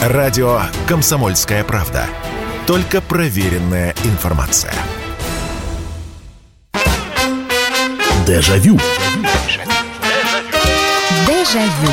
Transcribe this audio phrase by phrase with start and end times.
[0.00, 2.06] Радио «Комсомольская правда».
[2.66, 4.72] Только проверенная информация.
[8.26, 8.78] Дежавю.
[11.26, 11.92] Дежавю.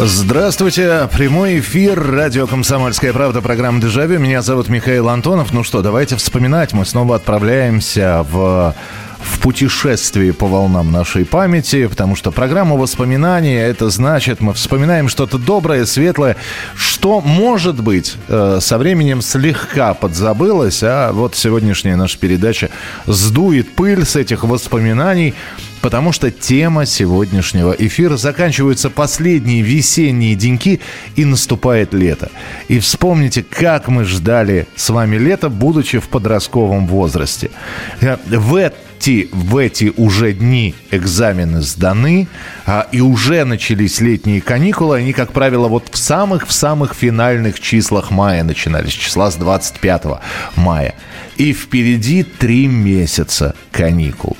[0.00, 4.18] Здравствуйте, прямой эфир, радио «Комсомольская правда», программа «Дежавю».
[4.18, 5.52] Меня зовут Михаил Антонов.
[5.52, 6.72] Ну что, давайте вспоминать.
[6.72, 8.74] Мы снова отправляемся в
[9.05, 9.05] в
[9.46, 15.86] путешествии по волнам нашей памяти, потому что программа воспоминания, это значит, мы вспоминаем что-то доброе,
[15.86, 16.34] светлое,
[16.74, 22.70] что, может быть, э, со временем слегка подзабылось, а вот сегодняшняя наша передача
[23.06, 25.32] сдует пыль с этих воспоминаний,
[25.80, 30.80] потому что тема сегодняшнего эфира заканчиваются последние весенние деньки
[31.14, 32.32] и наступает лето.
[32.66, 37.52] И вспомните, как мы ждали с вами лето, будучи в подростковом возрасте.
[38.00, 42.28] В эти, в эти уже дни экзамены сданы,
[42.66, 44.98] а, и уже начались летние каникулы.
[44.98, 50.20] Они, как правило, вот в самых-в самых финальных числах мая начинались, числа с 25
[50.56, 50.94] мая.
[51.36, 54.36] И впереди три месяца каникул.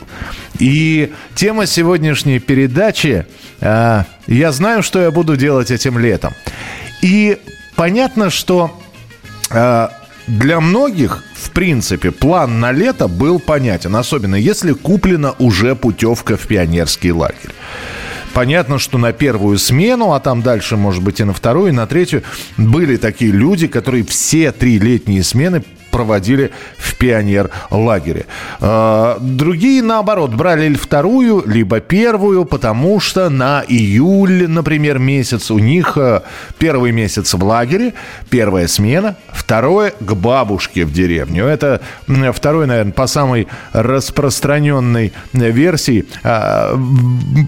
[0.59, 3.27] И тема сегодняшней передачи
[3.61, 6.33] э, «Я знаю, что я буду делать этим летом».
[7.03, 7.39] И
[7.77, 8.81] понятно, что
[9.51, 9.89] э,
[10.27, 16.47] для многих, в принципе, план на лето был понятен, особенно если куплена уже путевка в
[16.47, 17.55] пионерский лагерь.
[18.35, 21.87] Понятно, что на первую смену, а там дальше, может быть, и на вторую, и на
[21.87, 22.23] третью,
[22.59, 25.63] были такие люди, которые все три летние смены
[25.97, 28.27] проводили в пионер-лагере.
[28.61, 35.97] А, другие, наоборот, брали вторую, либо первую, потому что на июль, например, месяц у них
[35.97, 36.21] э,
[36.59, 37.95] первый месяц в лагере,
[38.29, 41.47] первая смена, второе к бабушке в деревню.
[41.47, 41.81] Это
[42.35, 46.79] второй, наверное, по самой распространенной версии а,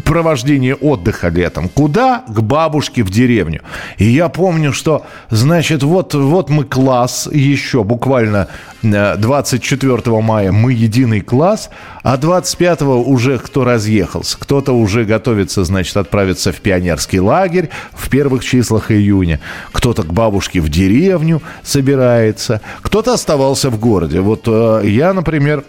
[0.07, 1.69] провождения отдыха летом.
[1.69, 2.25] Куда?
[2.27, 3.61] К бабушке в деревню.
[3.99, 10.53] И я помню, что, значит, вот, вот мы класс еще буквально буквально 24 э, мая
[10.53, 11.71] мы единый класс,
[12.03, 14.39] а 25 уже кто разъехался.
[14.39, 19.41] Кто-то уже готовится, значит, отправиться в пионерский лагерь в первых числах июня.
[19.73, 22.61] Кто-то к бабушке в деревню собирается.
[22.83, 24.21] Кто-то оставался в городе.
[24.21, 25.65] Вот э, я, например,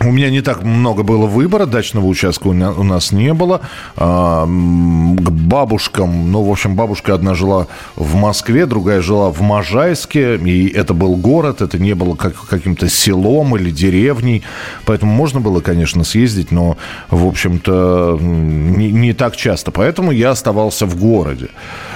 [0.00, 3.62] у меня не так много было выбора, дачного участка у, нас не было.
[3.96, 7.66] А, к бабушкам, ну, в общем, бабушка одна жила
[7.96, 12.88] в Москве, другая жила в Можайске, и это был город, это не было как, каким-то
[12.88, 14.44] селом или деревней,
[14.84, 16.76] поэтому можно было, конечно, съездить, но,
[17.10, 21.48] в общем-то, не, не так часто, поэтому я оставался в городе.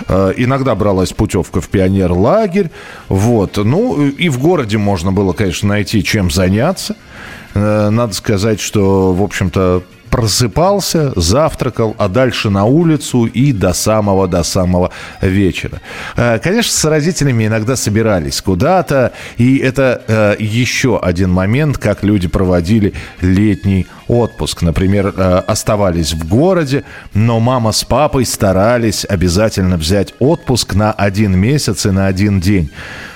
[0.09, 2.73] А, иногда бралась путевка в пионер-лагерь,
[3.09, 6.97] вот, ну, и в городе можно было, конечно, найти чем заняться–
[7.55, 14.43] надо сказать, что, в общем-то, просыпался, завтракал, а дальше на улицу и до самого, до
[14.43, 14.91] самого
[15.23, 15.81] вечера.
[16.17, 22.29] Э, конечно, с родителями иногда собирались куда-то, и это э, еще один момент, как люди
[22.29, 22.93] проводили
[23.23, 24.61] летний отпуск.
[24.61, 25.15] Например,
[25.47, 26.85] оставались в городе,
[27.15, 32.71] но мама с папой старались обязательно взять отпуск на один месяц и на один день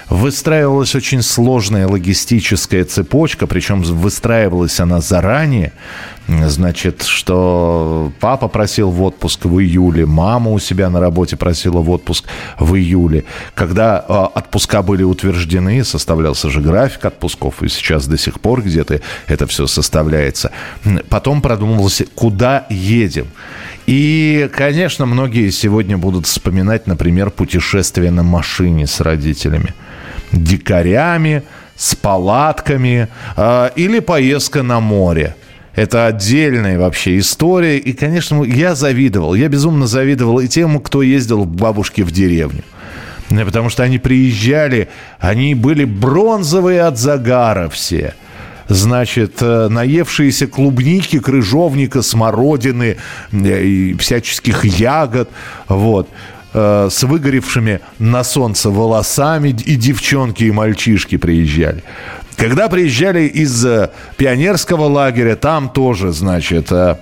[0.08, 5.72] выстраивалась очень сложная логистическая цепочка, причем выстраивалась она заранее.
[6.28, 11.90] Значит, что папа просил в отпуск в июле, мама у себя на работе просила в
[11.90, 12.24] отпуск
[12.58, 13.24] в июле.
[13.54, 19.00] Когда э, отпуска были утверждены, составлялся же график отпусков, и сейчас до сих пор где-то
[19.28, 20.50] это все составляется.
[21.08, 23.28] Потом продумывалось, куда едем.
[23.86, 29.74] И, конечно, многие сегодня будут вспоминать, например, путешествие на машине с родителями
[30.32, 31.42] дикарями,
[31.76, 35.36] с палатками э, или поездка на море.
[35.74, 37.76] Это отдельная вообще история.
[37.76, 39.34] И, конечно, я завидовал.
[39.34, 42.64] Я безумно завидовал и тем, кто ездил к бабушке в деревню.
[43.28, 44.88] Потому что они приезжали,
[45.18, 48.14] они были бронзовые от загара все.
[48.68, 52.96] Значит, э, наевшиеся клубники, крыжовника, смородины
[53.32, 55.28] э, и всяческих ягод.
[55.68, 56.08] Вот.
[56.58, 61.82] Э, с выгоревшими на солнце волосами и девчонки, и мальчишки приезжали.
[62.36, 66.96] Когда приезжали из э, пионерского лагеря, там тоже, значит, э,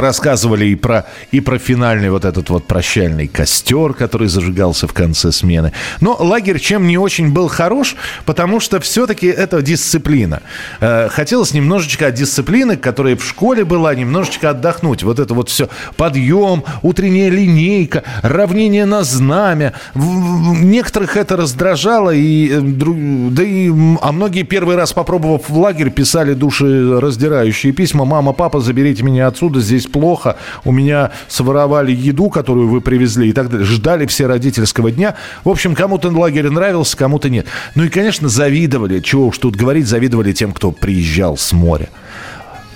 [0.00, 5.32] Рассказывали и про, и про финальный вот этот вот прощальный костер, который зажигался в конце
[5.32, 5.72] смены.
[6.00, 10.40] Но лагерь чем не очень был хорош, потому что все-таки это дисциплина.
[10.80, 15.02] Э, хотелось немножечко от дисциплины, которая в школе была, немножечко отдохнуть.
[15.02, 15.68] Вот это вот все.
[15.96, 19.74] Подъем, утренняя линейка, равнение на знамя.
[19.94, 26.34] Некоторых это раздражало, и, э, да и, а многие первый раз попробовав в лагерь, писали
[26.34, 28.04] души раздирающие письма.
[28.04, 33.32] Мама, папа, заберите меня отсюда, здесь плохо, у меня своровали еду, которую вы привезли и
[33.32, 33.66] так далее.
[33.66, 35.14] Ждали все родительского дня.
[35.44, 37.46] В общем, кому-то лагерь нравился, кому-то нет.
[37.74, 41.88] Ну и, конечно, завидовали, чего уж тут говорить, завидовали тем, кто приезжал с моря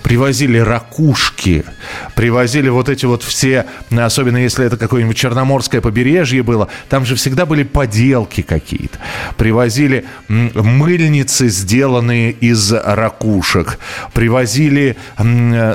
[0.06, 1.64] привозили ракушки,
[2.14, 7.44] привозили вот эти вот все, особенно если это какое-нибудь Черноморское побережье было, там же всегда
[7.44, 9.00] были поделки какие-то.
[9.37, 13.81] Привозили мыльницы, сделанные из ракушек,
[14.14, 14.97] привозили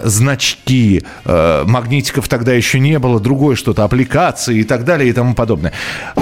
[0.06, 5.36] значки, э, магнитиков тогда еще не было, другое что-то, аппликации и так далее и тому
[5.36, 5.74] подобное.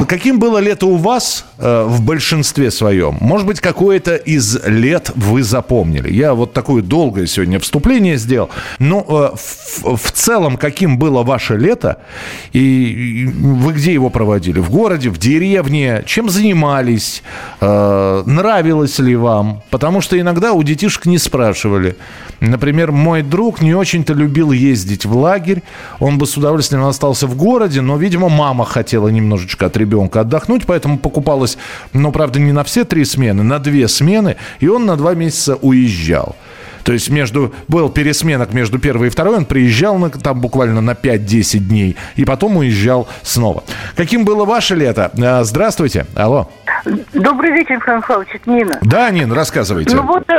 [0.07, 3.19] Каким было лето у вас э, в большинстве своем?
[3.21, 6.11] Может быть, какое-то из лет вы запомнили?
[6.11, 8.49] Я вот такое долгое сегодня вступление впечатление сделал.
[8.79, 11.97] Ну, э, в, в целом, каким было ваше лето?
[12.53, 14.59] И вы где его проводили?
[14.59, 16.03] В городе, в деревне?
[16.05, 17.23] Чем занимались?
[17.61, 19.61] Э, нравилось ли вам?
[19.69, 21.95] Потому что иногда у детишек не спрашивали.
[22.39, 25.61] Например, мой друг не очень-то любил ездить в лагерь.
[25.99, 30.65] Он бы с удовольствием остался в городе, но, видимо, мама хотела немножечко от ребенка отдохнуть,
[30.65, 31.57] поэтому покупалась,
[31.93, 35.55] ну, правда, не на все три смены, на две смены, и он на два месяца
[35.55, 36.35] уезжал.
[36.83, 40.91] То есть между, был пересменок между первой и второй, он приезжал на, там буквально на
[40.91, 43.63] 5-10 дней, и потом уезжал снова.
[43.95, 45.11] Каким было ваше лето?
[45.21, 46.05] А, здравствуйте.
[46.15, 46.49] Алло.
[47.13, 48.77] Добрый вечер, Михаил Михайлович, это Нина.
[48.81, 49.95] Да, Нин, рассказывайте.
[49.95, 50.35] Ну вот, э,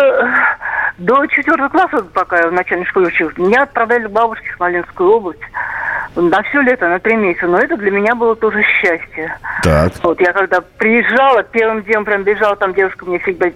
[0.99, 5.11] до четвертого класса, пока я в начальной школе учился, меня отправляли к бабушке в Смоленскую
[5.11, 5.41] область
[6.17, 7.47] на все лето, на три месяца.
[7.47, 9.37] Но это для меня было тоже счастье.
[9.63, 9.93] Так.
[10.03, 13.51] Вот я когда приезжала, первым днем прям бежала, там девушка мне всегда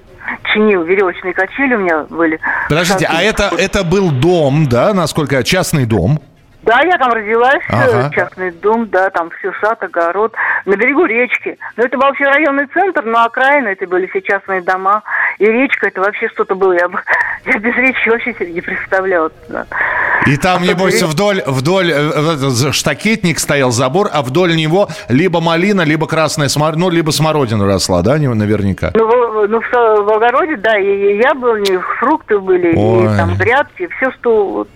[0.53, 2.39] чинил веревочные качели у меня были.
[2.69, 6.21] Подождите, а это, это был дом, да, насколько, частный дом?
[6.65, 8.11] Да, я там родилась, ага.
[8.15, 10.35] частный дом, да, там все сад, огород,
[10.65, 11.59] на берегу речки.
[11.77, 15.03] Но это был вообще районный центр, но окраины это были все частные дома.
[15.39, 16.73] И речка, это вообще что-то было.
[16.73, 16.89] Я,
[17.53, 19.31] я без речки вообще себе не представляла.
[19.49, 19.67] Да.
[20.27, 21.03] И там, а небось, речь...
[21.03, 26.91] вдоль, вдоль э, штакетник стоял забор, а вдоль него либо малина, либо красная смородина, ну,
[26.91, 28.91] либо смородина росла, да, наверняка?
[28.95, 33.05] Ну, в, ну, в, в огороде, да, и яблони, фрукты были, Ой.
[33.05, 34.67] и там грядки, все, что...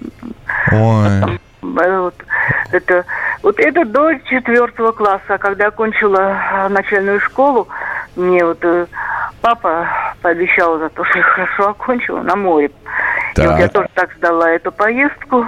[0.71, 1.21] Ой.
[1.21, 1.39] Там,
[1.75, 2.15] вот,
[2.73, 3.05] это,
[3.43, 5.39] вот это до четвертого класса.
[5.39, 7.69] Когда окончила а, начальную школу,
[8.17, 8.87] мне вот э,
[9.41, 9.89] папа
[10.23, 12.71] пообещал за то, что я хорошо окончила на море.
[13.35, 13.45] Так.
[13.45, 15.47] И вот я тоже так сдала эту поездку.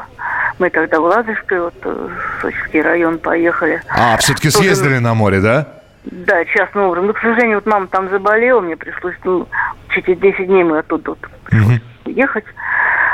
[0.59, 2.09] Мы тогда в Ладожской, вот э,
[2.39, 3.83] в Сочинский район поехали.
[3.89, 5.67] А, все-таки съездили на море, да?
[6.05, 7.09] Да, частным образом.
[7.09, 9.47] Но, к сожалению, вот мама там заболела, мне пришлось, ну,
[9.91, 11.19] через 10 дней мы оттуда вот
[11.53, 11.73] угу.
[12.07, 12.45] ехать.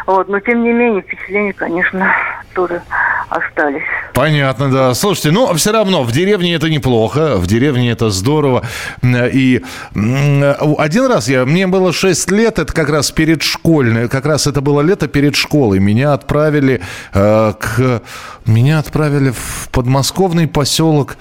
[0.06, 2.14] Вот, но тем не менее впечатления, конечно,
[2.54, 2.80] тоже
[3.28, 3.82] остались.
[4.14, 4.94] Понятно, да.
[4.94, 8.62] Слушайте, ну, все равно в деревне это неплохо, в деревне это здорово.
[9.04, 9.62] И
[9.94, 14.60] один раз я, мне было 6 лет, это как раз перед школьной, как раз это
[14.60, 15.80] было лето перед школой.
[15.80, 16.80] Меня отправили
[17.12, 18.02] э, к...
[18.46, 21.16] Меня отправили в подмосковный поселок,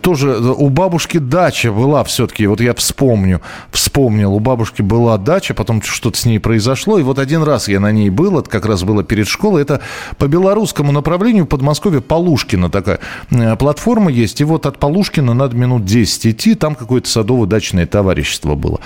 [0.00, 5.82] тоже у бабушки дача была все-таки, вот я вспомню, вспомнил, у бабушки была дача, потом
[5.82, 8.82] что-то с ней произошло, и вот один раз я на ней был, это как раз
[8.84, 9.80] было перед школой, это
[10.18, 13.00] по белорусскому направлению в Подмосковье Полушкина такая
[13.30, 14.40] э, платформа есть.
[14.40, 16.54] И вот от Полушкина надо минут 10 идти.
[16.54, 18.80] Там какое-то садово-дачное товарищество было.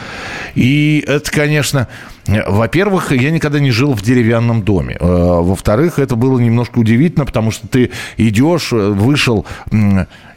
[0.54, 1.88] И это, конечно,
[2.28, 4.96] во-первых, я никогда не жил в деревянном доме.
[5.00, 9.46] Э, во-вторых, это было немножко удивительно, потому что ты идешь, э, вышел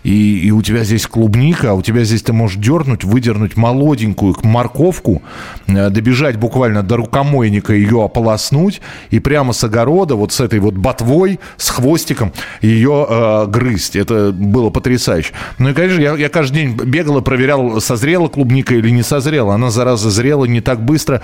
[0.04, 4.36] и, и у тебя здесь клубника, а у тебя здесь ты можешь дернуть, выдернуть молоденькую
[4.44, 5.22] морковку,
[5.68, 10.74] э, добежать буквально до рукомойника, ее ополоснуть, и прямо с огорода, вот с этой вот
[10.74, 13.96] ботвой, с хвостиком, ее э, грызть.
[13.96, 15.34] Это было потрясающе.
[15.60, 19.54] Ну и, конечно, я, я каждый день бегал и проверял, созрела клубника или не созрела.
[19.54, 21.22] Она, зараза, зрела не так быстро,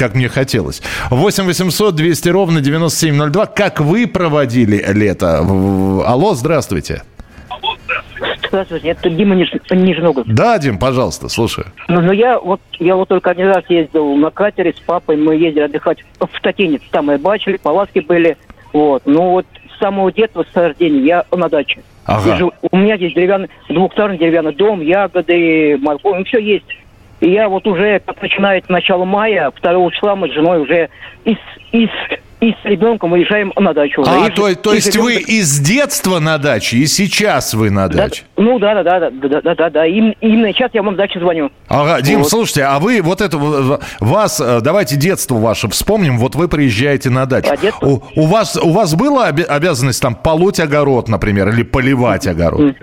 [0.00, 0.80] как мне хотелось.
[1.10, 3.46] 8 800 200 ровно 9702.
[3.46, 5.40] Как вы проводили лето?
[5.40, 7.02] Алло, здравствуйте.
[8.48, 9.52] Здравствуйте, это Дима Ниж...
[9.70, 10.26] Нижногов.
[10.26, 11.66] Да, Дим, пожалуйста, слушаю.
[11.88, 15.36] Ну, ну, я вот я вот только один раз ездил на катере с папой, мы
[15.36, 18.38] ездили отдыхать в Татинец, там мы бачили, палатки были,
[18.72, 19.02] вот.
[19.04, 21.82] Ну вот с самого детства, с рождения я на даче.
[22.06, 22.36] Ага.
[22.36, 26.66] Живу, у меня здесь деревянный, двухэтажный деревянный дом, ягоды, морковь, ну, все есть.
[27.20, 30.88] И я вот уже, как начинает начало мая, 2 числа мы с женой уже
[31.24, 31.36] из,
[31.72, 31.88] из
[32.40, 34.02] и с ребенком уезжаем на дачу.
[34.06, 37.68] А, И то, то и есть живем вы из детства на даче, и сейчас вы
[37.68, 38.22] на Да, даче?
[38.38, 39.86] ну да, да, да, да, да, да, да, да.
[39.86, 41.50] Им- Именно сейчас я вам даче звоню.
[41.68, 42.30] Ага, Дим, Вот.
[42.30, 43.36] слушайте, а вы вот это
[44.00, 46.16] вас, э, давайте детство ваше вспомним.
[46.16, 47.50] Вот вы приезжаете на дачу.
[47.52, 47.86] А детство?
[47.86, 52.74] У, у вас у вас была обязанность там полоть огород, например, или поливать огород?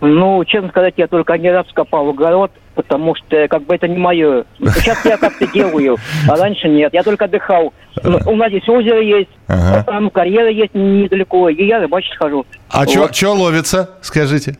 [0.00, 3.98] Ну, честно сказать, я только один раз копал огород, потому что как бы это не
[3.98, 4.44] мое.
[4.58, 6.94] Сейчас я как-то делаю, а раньше нет.
[6.94, 7.74] Я только отдыхал.
[8.02, 9.84] Ну, У нас здесь озеро есть, Ага.
[9.84, 12.46] там карьера есть недалеко, и я рыбачить хожу.
[12.70, 13.14] А Вот.
[13.14, 14.56] что ловится, скажите?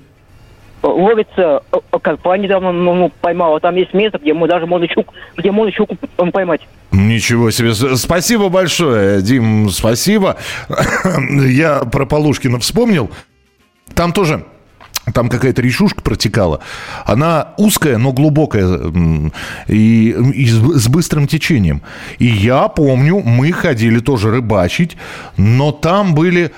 [0.83, 1.63] Ловится,
[2.03, 3.61] карпа недавно ну, ну, поймала.
[3.61, 5.97] Там есть место, где мы даже можно щуку, где можно щуку
[6.33, 6.63] поймать.
[6.91, 7.75] Ничего себе.
[7.97, 10.37] Спасибо большое, Дим, спасибо.
[11.49, 13.11] Я про Полушкина вспомнил.
[13.95, 14.45] Там тоже
[15.13, 16.61] там какая-то речушка протекала.
[17.05, 18.79] Она узкая, но глубокая
[19.67, 21.83] и, и с быстрым течением.
[22.19, 24.97] И я помню, мы ходили тоже рыбачить,
[25.37, 26.53] но там были...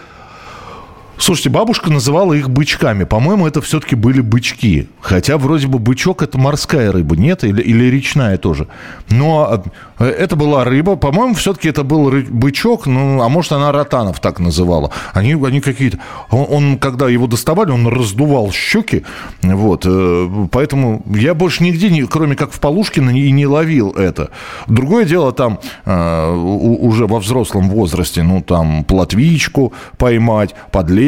[1.19, 3.05] Слушайте, бабушка называла их бычками.
[3.05, 4.89] По-моему, это все-таки были бычки.
[5.01, 7.45] Хотя вроде бы бычок это морская рыба, нет?
[7.45, 8.67] Или, или речная тоже.
[9.09, 9.63] Но
[9.99, 10.97] э, это была рыба.
[10.97, 12.87] По-моему, все-таки это был бычок.
[12.87, 14.91] Ну, а может, она ротанов так называла.
[15.13, 15.99] Они, они какие-то...
[16.31, 19.05] Он, он, когда его доставали, он раздувал щеки.
[19.43, 19.85] Вот.
[19.87, 24.31] э, Поэтому я больше нигде, не, кроме как в Полушкино, и не ловил это.
[24.67, 31.02] Другое дело там э, уже во взрослом возрасте, ну, там, плотвичку поймать, подлещика.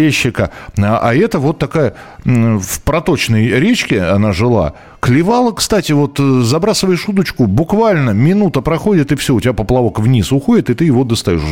[0.78, 4.74] А, а это вот такая в проточной речке она жила.
[5.00, 10.32] Клевала, кстати, вот э, забрасываешь удочку, буквально минута проходит, и все, у тебя поплавок вниз
[10.32, 11.42] уходит, и ты его достаешь.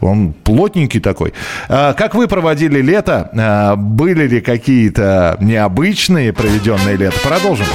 [0.00, 1.32] Он плотненький такой.
[1.68, 3.28] А, как вы проводили лето?
[3.34, 7.18] А, были ли какие-то необычные проведенные лето?
[7.24, 7.66] Продолжим.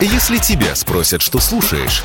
[0.00, 2.04] Если тебя спросят, что слушаешь,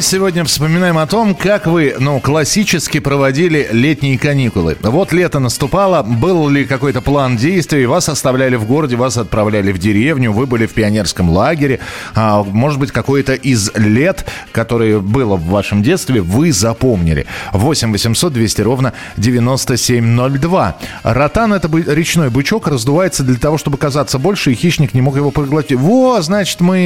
[0.00, 4.78] Сегодня вспоминаем о том, как вы, ну, классически проводили летние каникулы.
[4.80, 9.78] Вот лето наступало, был ли какой-то план действий, вас оставляли в городе, вас отправляли в
[9.78, 11.80] деревню, вы были в пионерском лагере,
[12.14, 17.26] а, может быть, какое-то из лет, которое было в вашем детстве, вы запомнили.
[17.52, 20.78] 8 800 200 ровно 9702.
[21.02, 25.30] Ротан– это речной бычок, раздувается для того, чтобы казаться больше, и хищник не мог его
[25.30, 25.78] проглотить.
[25.78, 26.78] Во, значит, мы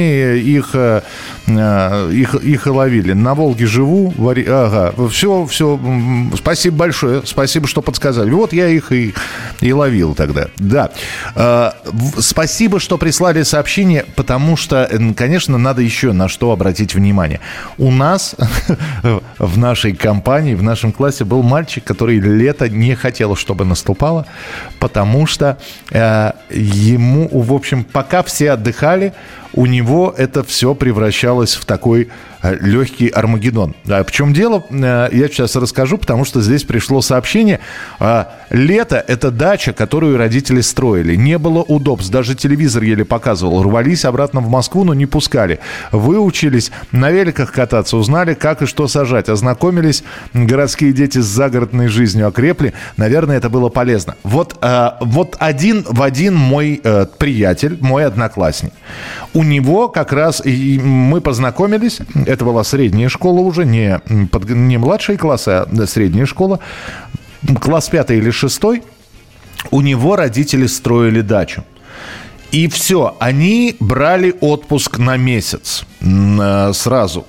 [0.43, 1.01] их, э,
[1.47, 3.04] э, их, их ловили.
[3.13, 4.45] На Волге живу, вари...
[4.47, 5.79] ага, все, все,
[6.35, 8.29] спасибо большое, спасибо, что подсказали.
[8.31, 9.13] Вот я их и,
[9.61, 10.91] и ловил тогда, да.
[11.35, 11.71] Э,
[12.19, 17.39] Спасибо, что прислали сообщение, потому что, м, конечно, надо еще на что обратить внимание.
[17.77, 18.35] У нас
[19.37, 24.25] в нашей компании, в нашем классе был мальчик, который лето не хотел, чтобы наступало,
[24.79, 25.57] потому что
[25.91, 29.13] э, ему, в общем, пока все отдыхали,
[29.55, 32.09] у него это все превращалось в такой
[32.41, 33.73] э, легкий Армагеддон.
[33.87, 37.61] А в чем дело, э, я сейчас расскажу, потому что здесь пришло сообщение.
[38.49, 41.15] Лето– это дача, которую родители строили.
[41.15, 43.63] Не было удобств, даже телевизор еле показывал.
[43.63, 45.59] Рвались обратно в Москву, но не пускали.
[45.91, 49.29] Выучились на великах кататься, узнали, как и что сажать.
[49.29, 52.73] Ознакомились, городские дети с загородной жизнью окрепли.
[52.97, 54.15] Наверное, это было полезно.
[54.23, 58.73] Вот, э, вот один в один мой э, приятель, мой одноклассник.
[59.33, 61.99] У него как раз и мы познакомились.
[62.25, 63.99] Это была средняя школа уже, не,
[64.31, 66.59] под- не младшие классы, а средняя школа.
[67.61, 68.83] Класс пятый или шестой.
[69.71, 71.63] У него родители строили дачу.
[72.51, 77.25] И все, они брали отпуск на месяц э, сразу.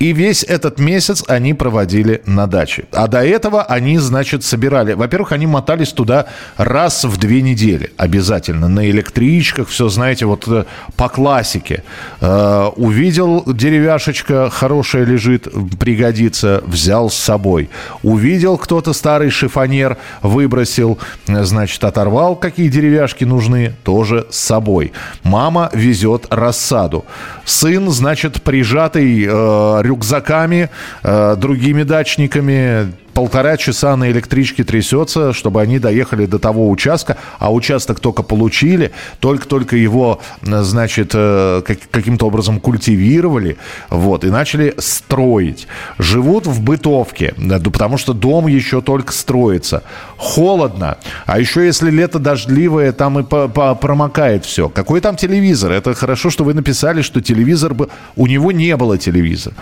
[0.00, 2.84] И весь этот месяц они проводили на даче.
[2.90, 4.94] А до этого они, значит, собирали.
[4.94, 6.24] Во-первых, они мотались туда
[6.56, 8.66] раз в две недели обязательно.
[8.66, 10.64] На электричках, все, знаете, вот э,
[10.96, 11.84] по классике.
[12.22, 17.68] Э, увидел деревяшечка хорошая лежит, пригодится, взял с собой.
[18.02, 24.92] Увидел кто-то старый шифонер, выбросил, э, значит, оторвал, какие деревяшки нужны, тоже с собой.
[25.24, 27.04] Мама везет рассаду.
[27.44, 30.68] Сын, значит, прижатый э, рюкзаками,
[31.02, 37.52] э, другими дачниками, полтора часа на электричке трясется, чтобы они доехали до того участка, а
[37.52, 43.56] участок только получили, только-только его, значит, э, каким-то образом культивировали,
[43.88, 45.66] вот, и начали строить.
[45.98, 47.34] Живут в бытовке,
[47.72, 49.82] потому что дом еще только строится.
[50.16, 54.68] Холодно, а еще если лето дождливое, там и промокает все.
[54.68, 55.72] Какой там телевизор?
[55.72, 57.74] Это хорошо, что вы написали, что телевизор...
[58.16, 59.54] У него не было телевизора.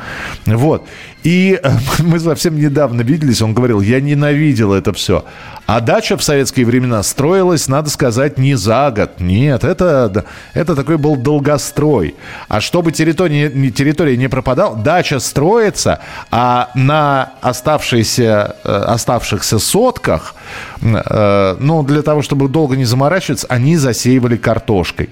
[0.47, 0.87] Вот.
[1.23, 5.25] И э, мы совсем недавно виделись, он говорил, я ненавидел это все.
[5.67, 9.21] А дача в советские времена строилась, надо сказать, не за год.
[9.21, 10.25] Нет, это,
[10.55, 12.15] это такой был долгострой.
[12.49, 16.01] А чтобы территория, территория не пропадала, дача строится,
[16.31, 20.35] а на оставшиеся, э, оставшихся сотках,
[20.83, 25.11] э, ну, для того, чтобы долго не заморачиваться, они засеивали картошкой.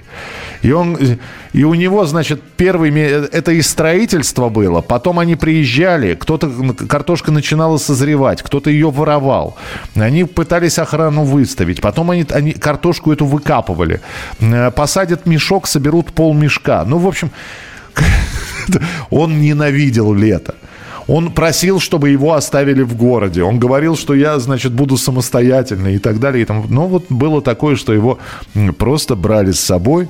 [0.62, 0.98] И, он,
[1.52, 2.90] и у него, значит, первый...
[2.90, 4.80] Это и строительство было.
[4.80, 6.50] Потом они приезжали, кто-то...
[6.88, 9.56] Картошка начинала созревать, кто-то ее воровал.
[9.94, 11.80] Они пытались охрану выставить.
[11.80, 14.00] Потом они, они картошку эту выкапывали.
[14.40, 16.84] Э, посадят мешок, соберут пол мешка.
[16.84, 17.30] Ну, в общем,
[19.10, 20.54] он ненавидел лето.
[21.08, 23.42] Он просил, чтобы его оставили в городе.
[23.42, 26.42] Он говорил, что я, значит, буду самостоятельный и так далее.
[26.42, 28.18] И там, ну, вот было такое, что его
[28.76, 30.08] просто брали с собой.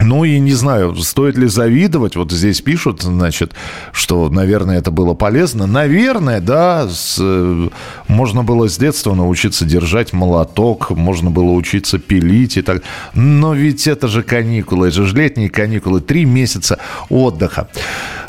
[0.00, 2.14] Ну и не знаю, стоит ли завидовать.
[2.16, 3.52] Вот здесь пишут, значит,
[3.92, 5.66] что, наверное, это было полезно.
[5.66, 7.68] Наверное, да, с, э,
[8.06, 12.82] можно было с детства научиться держать молоток, можно было учиться пилить и так.
[13.14, 16.78] Но ведь это же каникулы, это же летние каникулы, три месяца
[17.08, 17.68] отдыха.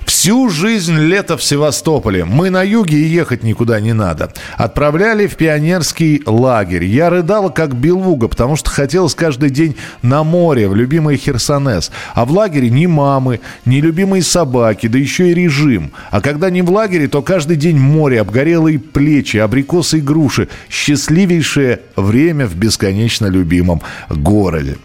[0.09, 2.25] Всю жизнь лето в Севастополе.
[2.25, 4.33] Мы на юге и ехать никуда не надо.
[4.57, 6.83] Отправляли в пионерский лагерь.
[6.83, 11.15] Я рыдала как белуга, потому что хотелось каждый день на море, в любимый
[11.59, 11.91] Херсонес.
[12.13, 15.91] А в лагере ни мамы, ни любимые собаки, да еще и режим.
[16.11, 20.47] А когда не в лагере, то каждый день море, обгорелые плечи, абрикосы и груши.
[20.69, 24.77] Счастливейшее время в бесконечно любимом городе.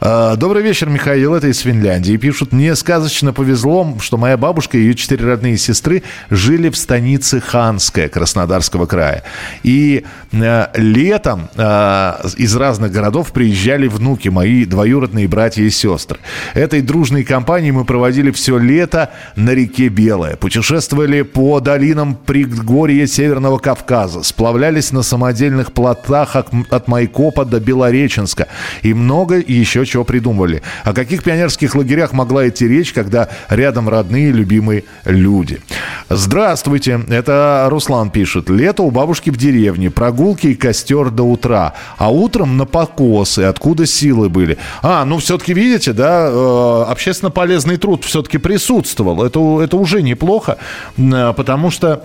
[0.00, 1.34] А, добрый вечер, Михаил.
[1.34, 2.16] Это из Финляндии.
[2.16, 7.40] Пишут, мне сказочно повезло, что моя бабушка и ее четыре родные сестры жили в станице
[7.40, 9.24] Ханская Краснодарского края.
[9.62, 16.17] И э, летом э, из разных городов приезжали внуки, мои двоюродные братья и сестры.
[16.54, 20.36] Этой дружной компанией мы проводили все лето на реке Белая.
[20.36, 24.22] Путешествовали по долинам предгорья Северного Кавказа.
[24.22, 28.48] Сплавлялись на самодельных плотах от, Майкопа до Белореченска.
[28.82, 30.62] И много еще чего придумывали.
[30.84, 35.60] О каких пионерских лагерях могла идти речь, когда рядом родные, любимые люди.
[36.08, 38.48] Здравствуйте, это Руслан пишет.
[38.48, 41.74] Лето у бабушки в деревне, прогулки и костер до утра.
[41.98, 44.58] А утром на покосы, откуда силы были.
[44.82, 49.22] А, ну все-таки видите, да, э, общественно полезный труд все-таки присутствовал.
[49.24, 50.58] Это, это уже неплохо,
[50.96, 52.04] э, потому что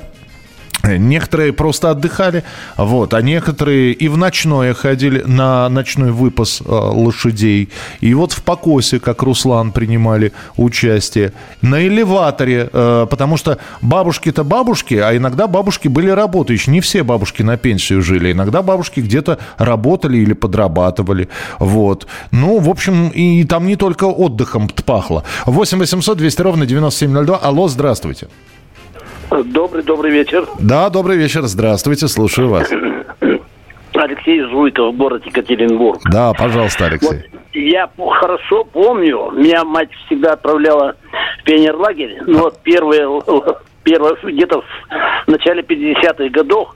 [0.85, 2.43] Некоторые просто отдыхали,
[2.75, 7.69] вот, а некоторые и в ночное ходили на ночной выпас э, лошадей.
[8.01, 11.31] И вот в покосе, как Руслан, принимали участие.
[11.61, 16.73] На элеваторе, э, потому что бабушки-то бабушки, а иногда бабушки были работающие.
[16.73, 18.33] Не все бабушки на пенсию жили.
[18.33, 21.29] Иногда бабушки где-то работали или подрабатывали.
[21.59, 22.07] Вот.
[22.31, 25.23] Ну, в общем, и там не только отдыхом пахло.
[25.45, 27.37] 8 800 200 ровно 9702.
[27.37, 28.27] Алло, здравствуйте.
[29.29, 30.47] Добрый, добрый вечер.
[30.59, 31.43] Да, добрый вечер.
[31.43, 32.69] Здравствуйте, слушаю вас.
[33.93, 36.01] Алексей Жуйков, город Екатеринбург.
[36.11, 37.23] Да, пожалуйста, Алексей.
[37.31, 40.95] Вот я хорошо помню, меня мать всегда отправляла
[41.39, 42.17] в пионерлагерь.
[42.25, 43.07] Ну вот первые,
[43.83, 44.63] первые где-то
[45.27, 46.75] в начале 50-х годов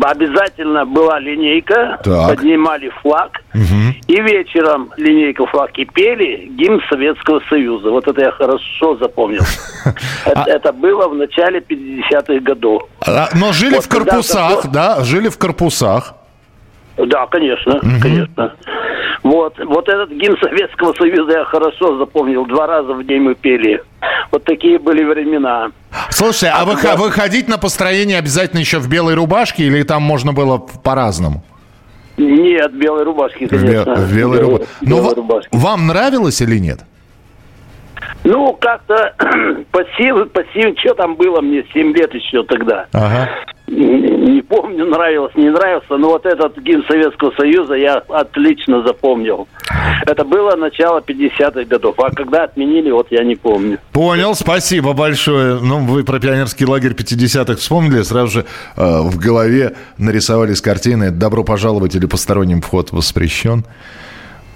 [0.00, 2.28] обязательно была линейка, так.
[2.28, 3.94] поднимали флаг, угу.
[4.06, 7.90] и вечером линейка флаг и пели гимн Советского Союза.
[7.90, 9.42] Вот это я хорошо запомнил.
[10.24, 12.82] А это было в начале 50-х годов.
[13.06, 15.04] А, но жили в корпусах, да?
[15.04, 16.14] Жили в корпусах.
[16.96, 18.54] Да, конечно, конечно.
[19.22, 22.46] Вот, вот этот гимн Советского Союза я хорошо запомнил.
[22.46, 23.82] Два раза в день мы пели.
[24.30, 25.72] Вот такие были времена.
[26.10, 26.96] Слушай, а, а вы, да.
[26.96, 31.42] выходить на построение обязательно еще в белой рубашке или там можно было по-разному?
[32.16, 33.94] Нет, белой рубашки, конечно.
[33.94, 34.66] В, белой, рубашке.
[34.82, 35.48] Ну, рубашке.
[35.52, 36.80] вам нравилось или нет?
[38.24, 39.14] Ну, как-то
[39.70, 42.86] пассив, пассив, что там было мне, 7 лет еще тогда.
[42.92, 43.28] Ага
[43.68, 49.48] не помню, нравилось, не нравился, но вот этот гимн Советского Союза я отлично запомнил.
[50.06, 53.78] Это было начало 50-х годов, а когда отменили, вот я не помню.
[53.92, 55.58] Понял, спасибо большое.
[55.60, 61.42] Ну, вы про пионерский лагерь 50-х вспомнили, сразу же э, в голове нарисовались картины «Добро
[61.42, 63.64] пожаловать» или «Посторонним вход воспрещен».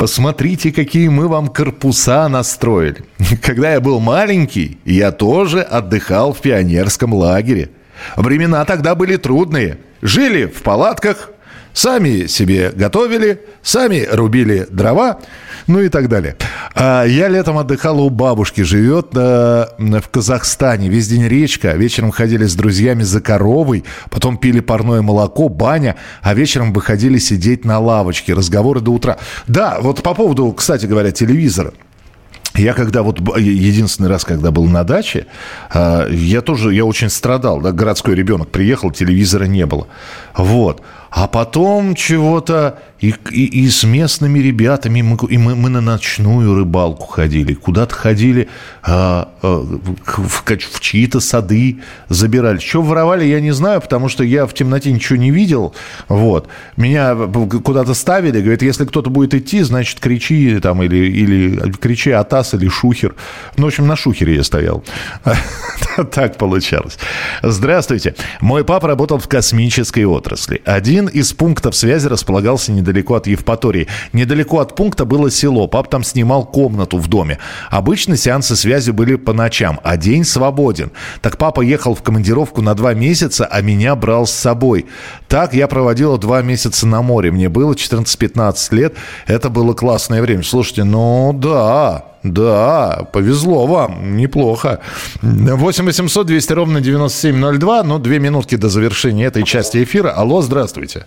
[0.00, 3.04] Посмотрите, какие мы вам корпуса настроили.
[3.42, 7.70] Когда я был маленький, я тоже отдыхал в пионерском лагере–
[8.16, 9.78] Времена тогда были трудные.
[10.02, 11.30] Жили в палатках,
[11.72, 15.20] сами себе готовили, сами рубили дрова,
[15.70, 16.36] ну и так далее.
[16.74, 20.88] А я летом отдыхал у бабушки, живет э, в Казахстане.
[20.88, 26.34] Весь день речка, вечером ходили с друзьями за коровой, потом пили парное молоко, баня, а
[26.34, 29.18] вечером выходили сидеть на лавочке, разговоры до утра.
[29.46, 31.72] Да, вот по поводу, кстати говоря, телевизора.
[32.56, 35.26] Я когда вот единственный раз, когда был на даче,
[35.72, 39.86] а, я тоже, я очень страдал, да, городской ребенок приехал, телевизора не было.
[40.36, 40.82] Вот.
[41.10, 46.54] А потом чего-то и, и, и с местными ребятами мы, и мы, мы на ночную
[46.54, 48.48] рыбалку ходили, куда-то ходили
[48.82, 52.58] а, а, в, в чьи-то сады забирали.
[52.58, 55.74] Что воровали, я не знаю, потому что я в темноте ничего не видел.
[56.08, 56.48] Вот.
[56.76, 62.54] Меня куда-то ставили, говорят, если кто-то будет идти, значит, кричи там или, или кричи Атас
[62.54, 63.14] или Шухер.
[63.56, 64.84] Ну, в общем, на Шухере я стоял.
[66.12, 66.98] Так получалось.
[67.42, 68.14] Здравствуйте.
[68.40, 70.62] Мой папа работал в космической отрасли.
[70.64, 73.86] Один один из пунктов связи располагался недалеко от Евпатории.
[74.12, 75.66] Недалеко от пункта было село.
[75.66, 77.38] Пап там снимал комнату в доме.
[77.70, 80.90] Обычно сеансы связи были по ночам, а день свободен.
[81.22, 84.84] Так папа ехал в командировку на два месяца, а меня брал с собой.
[85.26, 87.30] Так я проводила два месяца на море.
[87.30, 88.94] Мне было 14-15 лет.
[89.26, 90.42] Это было классное время.
[90.42, 94.80] Слушайте, ну да, да, повезло вам, неплохо.
[95.22, 100.10] 8 800 200 ровно 9702, ну, две минутки до завершения этой части эфира.
[100.10, 101.06] Алло, здравствуйте.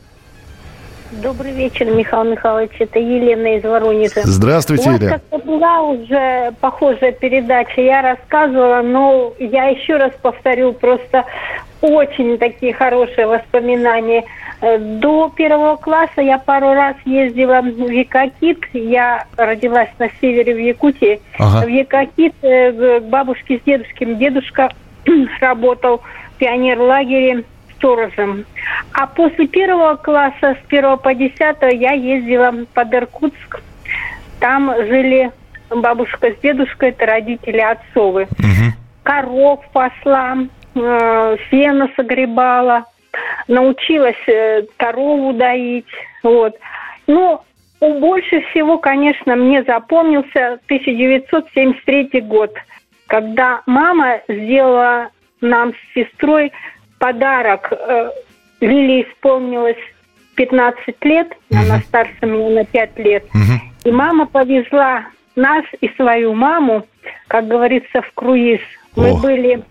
[1.24, 2.72] Добрый вечер, Михаил Михайлович.
[2.80, 4.24] Это Елена из Воронежа.
[4.26, 5.06] Здравствуйте, Елена.
[5.06, 7.80] У вас как-то была уже похожая передача.
[7.80, 11.24] Я рассказывала, но я еще раз повторю, просто
[11.80, 14.26] очень такие хорошие воспоминания.
[14.60, 18.60] Э, до первого класса я пару раз ездила в Якокит.
[18.74, 21.22] Я родилась на севере в Якутии.
[21.40, 21.66] Ага.
[21.66, 24.16] В Якокит э, к бабушке с дедушкой.
[24.16, 24.70] Дедушка
[25.40, 26.02] работал
[26.36, 27.46] в пионер-лагере
[27.84, 28.46] сторожем.
[28.94, 33.62] А после первого класса, с первого по десятого, я ездила под Иркутск.
[34.40, 35.32] Там жили
[35.70, 38.24] бабушка с дедушкой, это родители отцовы.
[38.24, 38.74] Угу.
[39.04, 40.38] Коров пасла,
[40.76, 42.86] э, сено согребала,
[43.48, 45.86] научилась э, корову доить.
[46.24, 46.56] Вот.
[47.08, 47.42] Ну,
[47.80, 52.54] больше всего, конечно, мне запомнился 1973 год,
[53.08, 55.10] когда мама сделала
[55.42, 56.52] нам с сестрой
[57.04, 57.68] подарок.
[57.74, 58.12] Э,
[58.62, 59.84] Лиле исполнилось
[60.36, 61.60] 15 лет, угу.
[61.60, 63.26] она старше меня на 5 лет.
[63.26, 63.90] Угу.
[63.90, 65.04] И мама повезла
[65.36, 66.88] нас и свою маму,
[67.28, 68.62] как говорится, в круиз.
[68.96, 69.64] Мы были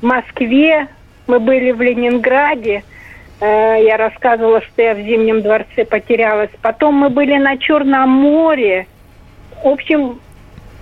[0.00, 0.88] в Москве,
[1.28, 2.82] мы были в Ленинграде.
[3.40, 6.50] Э, я рассказывала, что я в Зимнем дворце потерялась.
[6.62, 8.88] Потом мы были на Черном море.
[9.62, 10.18] В общем,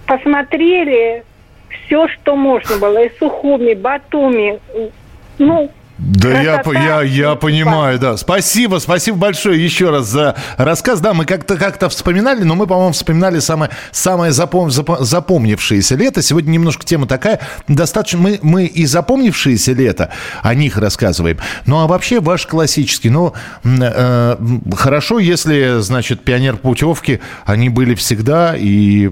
[0.07, 1.25] посмотрели
[1.69, 3.05] все, что можно было.
[3.05, 4.59] И Сухуми, Батуми.
[5.37, 8.17] Ну, да, я, я, я понимаю, да.
[8.17, 11.01] Спасибо, спасибо большое еще раз за рассказ.
[11.01, 16.23] Да, мы как-то как вспоминали, но мы, по-моему, вспоминали самое, самое запом, запомнившееся лето.
[16.23, 17.41] Сегодня немножко тема такая.
[17.69, 20.11] Достаточно мы, мы и запомнившееся лето,
[20.43, 21.37] о них рассказываем.
[21.67, 23.11] Ну, а вообще ваш классический.
[23.11, 23.35] Ну,
[23.65, 24.37] э,
[24.75, 29.11] хорошо, если, значит, пионер путевки, они были всегда и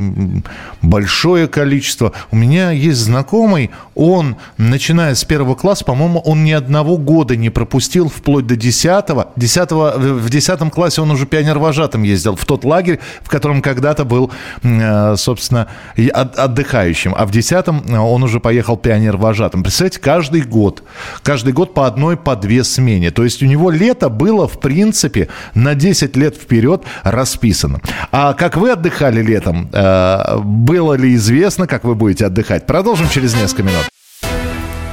[0.81, 2.13] большое количество.
[2.31, 7.37] У меня есть знакомый, он, начиная с первого класса, по-моему, он ни одного одного года
[7.37, 9.27] не пропустил вплоть до 10 -го.
[9.37, 14.31] 10 в 10 классе он уже пионер-вожатым ездил в тот лагерь, в котором когда-то был,
[14.63, 17.15] э, собственно, отдыхающим.
[17.17, 19.63] А в 10 он уже поехал пионер-вожатым.
[19.63, 20.83] Представляете, каждый год.
[21.23, 23.11] Каждый год по одной, по две смене.
[23.11, 27.81] То есть у него лето было, в принципе, на 10 лет вперед расписано.
[28.13, 29.69] А как вы отдыхали летом?
[29.73, 32.67] Э, было ли известно, как вы будете отдыхать?
[32.67, 33.98] Продолжим через несколько минут.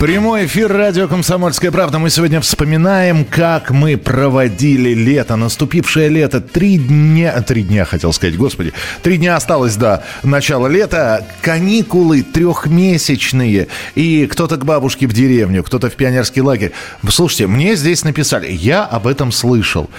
[0.00, 1.98] Прямой эфир радио «Комсомольская правда».
[1.98, 6.40] Мы сегодня вспоминаем, как мы проводили лето, наступившее лето.
[6.40, 8.72] Три дня, три дня, хотел сказать, господи.
[9.02, 11.26] Три дня осталось до начала лета.
[11.42, 13.68] Каникулы трехмесячные.
[13.94, 16.72] И кто-то к бабушке в деревню, кто-то в пионерский лагерь.
[17.06, 19.90] Слушайте, мне здесь написали, я об этом слышал.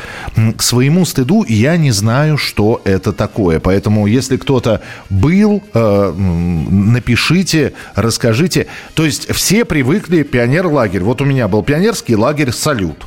[0.57, 3.59] К своему стыду я не знаю, что это такое.
[3.59, 8.65] Поэтому, если кто-то был, э, напишите, расскажите.
[8.95, 11.03] То есть все привыкли привыкли пионер-лагерь.
[11.03, 13.03] Вот у меня был пионерский лагерь «Салют»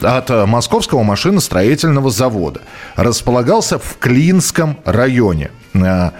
[0.00, 2.60] от э, Московского машиностроительного завода.
[2.94, 6.10] Располагался в Клинском районе э,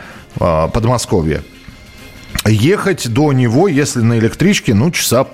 [0.40, 1.44] э, Подмосковья.
[2.44, 5.28] ехать до него, если на электричке, ну, часа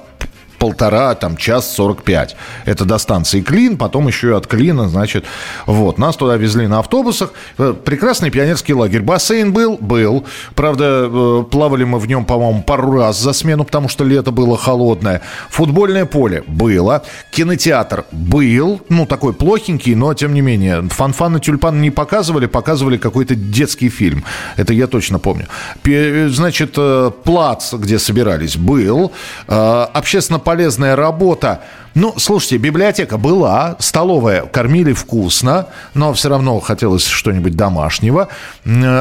[0.58, 2.36] полтора, там, час 45.
[2.64, 5.24] Это до станции Клин, потом еще и от Клина, значит,
[5.66, 5.98] вот.
[5.98, 7.32] Нас туда везли на автобусах.
[7.58, 9.02] Э, прекрасный пионерский лагерь.
[9.02, 9.78] Бассейн был?
[9.80, 10.24] Был.
[10.54, 14.56] Правда, э, плавали мы в нем, по-моему, пару раз за смену, потому что лето было
[14.56, 15.22] холодное.
[15.50, 16.42] Футбольное поле?
[16.46, 17.02] Было.
[17.30, 18.04] Кинотеатр?
[18.12, 18.80] Был.
[18.88, 20.82] Ну, такой плохенький, но, тем не менее.
[20.88, 24.24] Фанфан и тюльпан не показывали, показывали какой-то детский фильм.
[24.56, 25.46] Это я точно помню.
[25.84, 29.12] Значит, э, плац, где собирались, был.
[29.46, 31.62] Общественно полезная работа.
[31.96, 38.28] Ну, слушайте, библиотека была, столовая кормили вкусно, но все равно хотелось что-нибудь домашнего.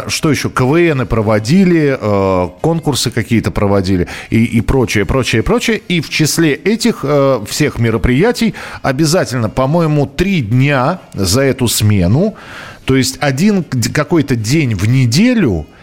[0.08, 0.49] Что еще?
[0.49, 5.77] КВН проводили, э, конкурсы какие-то проводили и, и прочее, прочее, прочее.
[5.88, 12.34] И в числе этих э, всех мероприятий обязательно, по-моему, три дня за эту смену,
[12.86, 15.67] то есть один какой-то день в неделю–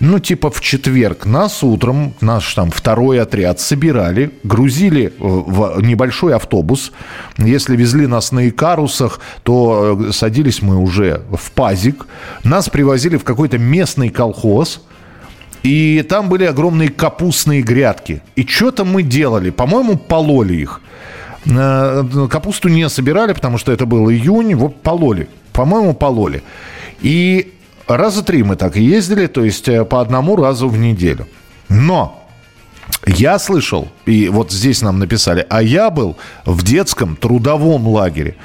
[0.00, 6.34] ну, типа в четверг нас утром, наш там второй отряд собирали, грузили э, в небольшой
[6.34, 6.92] автобус.
[7.38, 12.06] Если везли нас на Икарусах, то э, садились мы уже в пазик.
[12.44, 14.82] Нас привозили в какой-то местный колхоз.
[15.62, 18.22] И там были огромные капустные грядки.
[18.36, 19.50] И что-то мы делали.
[19.50, 20.80] По-моему, пололи их.
[21.46, 24.54] Э, капусту не собирали, потому что это был июнь.
[24.54, 25.28] Вот пололи.
[25.52, 26.42] По-моему, пололи.
[27.00, 27.54] И
[27.86, 31.28] Раза три мы так ездили, то есть э, по одному разу в неделю.
[31.68, 32.24] Но
[33.06, 38.36] я слышал, и вот здесь нам написали, а я был в детском трудовом лагере.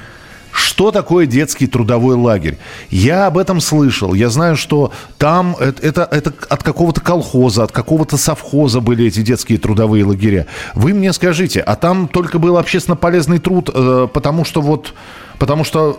[0.51, 2.57] Что такое детский трудовой лагерь?
[2.89, 4.13] Я об этом слышал.
[4.13, 9.21] Я знаю, что там это, это, это от какого-то колхоза, от какого-то совхоза были эти
[9.21, 10.47] детские трудовые лагеря.
[10.75, 14.93] Вы мне скажите, а там только был общественно полезный труд, э, потому что вот,
[15.39, 15.97] потому что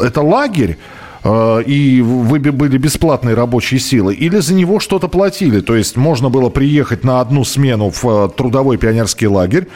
[0.00, 5.60] э, это лагерь, Э, и вы были бесплатной рабочей силой, или за него что-то платили.
[5.60, 9.68] То есть можно было приехать на одну смену в э, трудовой пионерский лагерь,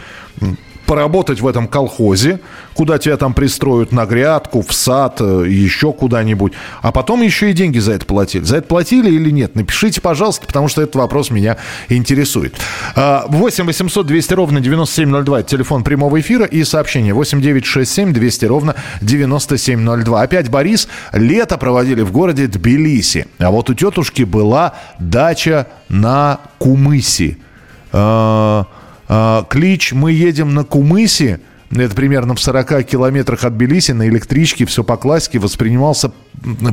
[0.89, 2.41] поработать в этом колхозе,
[2.73, 6.55] куда тебя там пристроят на грядку, в сад, э, еще куда-нибудь.
[6.81, 8.43] А потом еще и деньги за это платили.
[8.43, 9.55] За это платили или нет?
[9.55, 11.59] Напишите, пожалуйста, потому что этот вопрос меня
[11.91, 12.55] интересует.
[12.97, 15.41] 8 800 200 ровно 9702.
[15.41, 20.23] Это телефон прямого эфира и сообщение 8 9 6 7 200 ровно 9702.
[20.23, 20.89] Опять Борис.
[21.13, 23.27] Лето проводили в городе Тбилиси.
[23.39, 27.37] А вот у тетушки была дача на Кумыси.
[27.93, 28.65] А,
[29.09, 31.41] клич «Мы едем на Кумыси»
[31.71, 36.13] это примерно в 40 километрах от Белиси на электричке, все по классике, воспринимался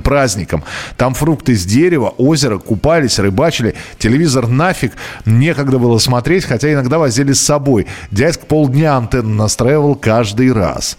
[0.04, 0.64] праздником.
[0.96, 4.94] Там фрукты с дерева, озеро, купались, рыбачили, телевизор нафиг,
[5.26, 7.88] некогда было смотреть, хотя иногда возили с собой.
[8.12, 10.98] Дядька полдня антенну настраивал каждый раз.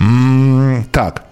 [0.00, 1.25] М-м- так,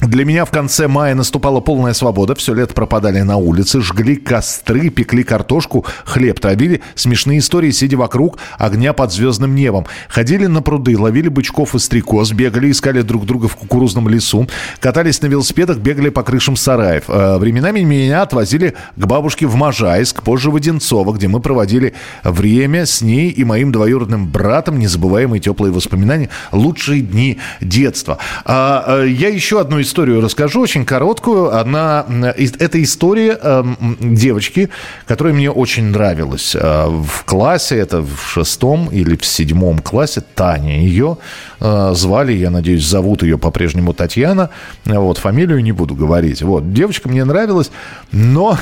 [0.00, 2.36] для меня в конце мая наступала полная свобода.
[2.36, 6.82] Все лето пропадали на улице, жгли костры, пекли картошку, хлеб травили.
[6.94, 9.86] Смешные истории, сидя вокруг огня под звездным небом.
[10.08, 14.46] Ходили на пруды, ловили бычков и стрекоз, бегали, искали друг друга в кукурузном лесу.
[14.78, 17.04] Катались на велосипедах, бегали по крышам сараев.
[17.08, 22.86] Э, временами меня отвозили к бабушке в Можайск, позже в Одинцово, где мы проводили время
[22.86, 24.78] с ней и моим двоюродным братом.
[24.78, 26.28] Незабываемые теплые воспоминания.
[26.52, 28.18] Лучшие дни детства.
[28.44, 31.56] А, э, я еще одну расскажу, очень короткую.
[31.56, 32.04] Она,
[32.36, 33.64] это история э,
[34.00, 34.68] девочки,
[35.06, 36.54] которая мне очень нравилась.
[36.54, 41.18] Э, в классе, это в шестом или в седьмом классе, Таня ее
[41.60, 44.50] э, звали, я надеюсь, зовут ее по-прежнему Татьяна.
[44.84, 46.42] Вот, фамилию не буду говорить.
[46.42, 47.70] Вот, девочка мне нравилась,
[48.12, 48.58] но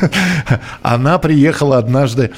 [0.82, 2.30] она приехала однажды,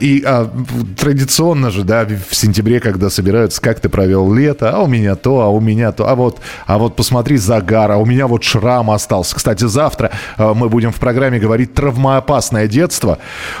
[0.00, 0.50] и а,
[0.98, 5.40] традиционно же, да, в сентябре, когда собираются, как ты провел лето, а у меня то,
[5.40, 7.57] а у меня то, а вот, а вот посмотри, загар,
[7.92, 9.36] а у меня вот шрам остался.
[9.36, 13.18] Кстати, завтра а, мы будем в программе говорить «Травмоопасное детство».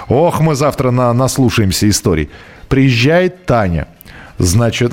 [0.08, 2.30] Ох, мы завтра на, наслушаемся историй.
[2.68, 3.88] Приезжает Таня,
[4.38, 4.92] значит,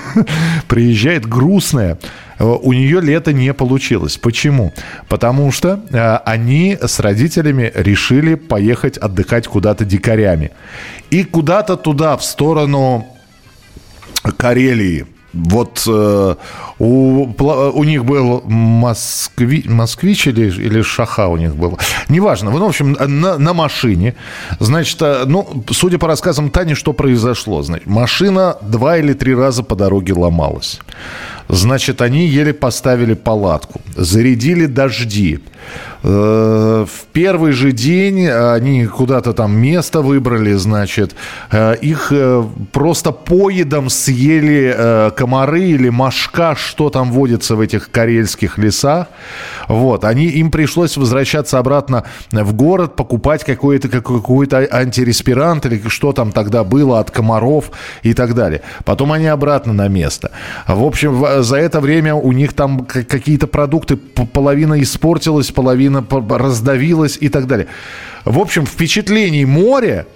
[0.68, 1.98] приезжает грустная,
[2.38, 4.18] у нее лето не получилось.
[4.18, 4.72] Почему?
[5.08, 10.50] Потому что э, они с родителями решили поехать отдыхать куда-то дикарями.
[11.10, 13.06] И куда-то туда, в сторону
[14.36, 15.06] Карелии.
[15.36, 16.34] Вот э,
[16.78, 17.28] у,
[17.74, 21.78] у них был москви, москвич или, или шаха у них был.
[22.08, 22.50] Неважно.
[22.50, 24.14] Ну, в общем, на, на машине.
[24.60, 27.62] Значит, э, ну, судя по рассказам Тани, что произошло?
[27.62, 30.80] Значит, машина два или три раза по дороге ломалась.
[31.48, 35.40] Значит, они еле поставили палатку, зарядили дожди.
[36.02, 41.16] Э, в первый же день они куда-то там место выбрали, значит,
[41.50, 48.58] э, их э, просто поедом съели комары или мошка, что там водится в этих карельских
[48.58, 49.08] лесах.
[49.68, 56.32] Вот, они, им пришлось возвращаться обратно в город, покупать какой-то какой-то антиреспирант или что там
[56.32, 57.70] тогда было от комаров
[58.02, 58.62] и так далее.
[58.84, 60.30] Потом они обратно на место.
[60.68, 67.28] В общем, за это время у них там какие-то продукты, половина испортилась, половина раздавилась и
[67.28, 67.66] так далее.
[68.24, 70.06] В общем, впечатлений море,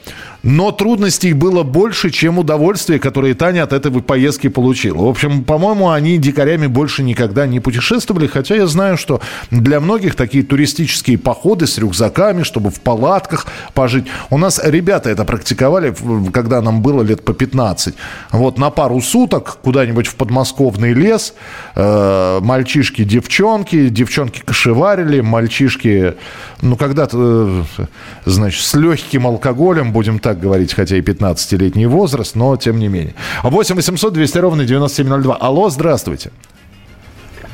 [0.42, 5.05] но трудностей было больше, чем удовольствие, которое Таня от этой поездки получила.
[5.05, 10.14] В общем, по-моему, они дикарями больше никогда не путешествовали, хотя я знаю, что для многих
[10.14, 14.07] такие туристические походы с рюкзаками, чтобы в палатках пожить.
[14.31, 15.94] У нас ребята это практиковали,
[16.33, 17.94] когда нам было лет по 15.
[18.33, 21.35] Вот на пару суток куда-нибудь в подмосковный лес,
[21.74, 26.14] э, мальчишки, девчонки, девчонки кошеварили, мальчишки,
[26.62, 27.85] ну, когда-то, э,
[28.24, 32.87] значит, с легким алкоголем, будем так так говорить, хотя и 15-летний возраст, но тем не
[32.87, 33.14] менее.
[33.43, 35.35] 8 800 200 ровно 9702.
[35.35, 36.31] Алло, здравствуйте.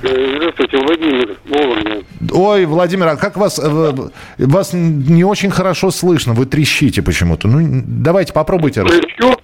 [0.02, 2.02] Э, здравствуйте, Владимир Вологда.
[2.32, 3.58] Ой, Владимир, а как вас...
[3.58, 3.92] Э,
[4.36, 7.48] вас не очень хорошо слышно, вы трещите почему-то.
[7.48, 8.84] Ну, давайте попробуйте.
[8.84, 9.34] Трещу?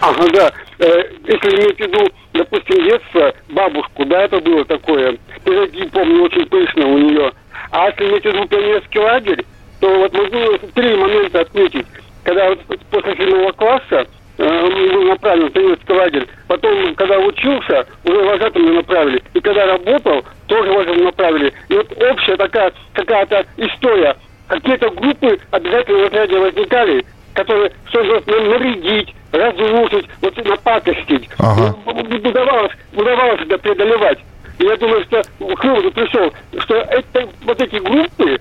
[0.00, 0.52] Ага, да.
[0.78, 0.84] Э,
[1.24, 5.16] если иметь в виду, допустим, детство, бабушку, да, это было такое.
[5.44, 7.32] Пироги, помню, очень пышно у нее.
[7.70, 9.46] А если иметь в виду пионерский лагерь,
[9.80, 11.86] то вот могу три момента отметить
[12.24, 14.06] когда вот после седьмого класса
[14.38, 16.26] э, был направлен тренерский лагерь.
[16.48, 19.22] Потом, когда учился, уже вожатым направили.
[19.34, 21.52] И когда работал, тоже вожатым направили.
[21.68, 24.16] И вот общая такая какая-то история.
[24.48, 31.28] Какие-то группы обязательно в отряде возникали, которые что-то навредить, разрушить, вот напакостить.
[31.38, 31.74] Ага.
[31.86, 34.18] Удавалось, удавалось это преодолевать.
[34.58, 38.38] И я думаю, что к выводу пришел, что это, вот эти группы,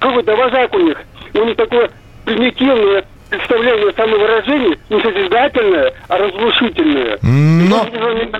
[0.00, 1.00] какой-то вожак у них,
[1.34, 1.90] у них такое
[2.24, 3.04] примитивное
[3.44, 7.18] представление самовыражений не созидательное, а разрушительное.
[7.22, 7.86] Но...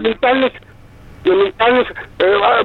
[0.01, 0.55] Ментальность
[1.25, 2.62] э, а.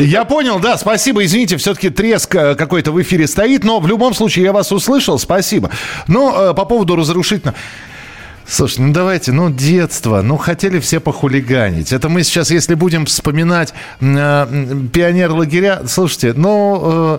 [0.00, 1.24] Я понял, да, спасибо.
[1.24, 5.18] Извините, все-таки треск э, какой-то в эфире стоит, но в любом случае я вас услышал,
[5.18, 5.70] спасибо.
[6.08, 7.56] Но э, по поводу разрушительного...
[8.46, 11.92] Слушай, ну давайте, ну детство, ну хотели все похулиганить.
[11.92, 14.46] Это мы сейчас, если будем вспоминать э,
[14.92, 16.80] пионер лагеря, слушайте, ну...
[16.82, 17.18] Э,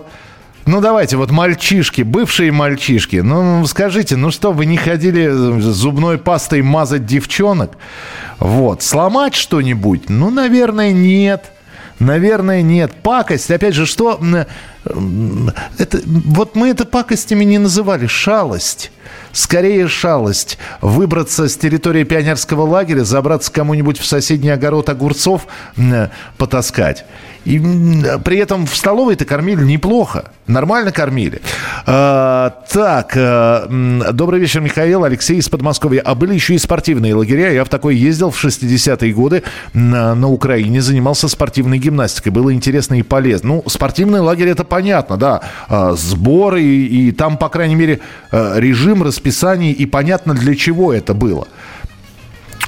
[0.64, 3.16] ну, давайте, вот мальчишки, бывшие мальчишки.
[3.16, 7.72] Ну, скажите, ну что, вы не ходили зубной пастой мазать девчонок?
[8.38, 8.82] Вот.
[8.82, 10.08] Сломать что-нибудь?
[10.08, 11.52] Ну, наверное, нет.
[11.98, 12.92] Наверное, нет.
[13.02, 14.20] Пакость, опять же, что...
[15.78, 18.06] Это, вот мы это пакостями не называли.
[18.06, 18.90] Шалость.
[19.32, 20.58] Скорее шалость.
[20.80, 25.46] Выбраться с территории пионерского лагеря, забраться кому-нибудь в соседний огород огурцов,
[26.36, 27.04] потаскать.
[27.44, 27.60] И
[28.24, 30.30] при этом в столовой-то кормили неплохо.
[30.46, 31.40] Нормально кормили.
[31.86, 33.66] А, так, а,
[34.12, 36.02] добрый вечер, Михаил, Алексей из Подмосковья.
[36.04, 37.50] А были еще и спортивные лагеря.
[37.52, 42.32] Я в такой ездил в 60-е годы на, на Украине, занимался спортивной гимнастикой.
[42.32, 43.48] Было интересно и полезно.
[43.48, 45.40] Ну, спортивный лагерь это понятно, да.
[45.68, 48.00] А, сборы, и, и там, по крайней мере,
[48.30, 51.48] а, режим, расписание, и понятно, для чего это было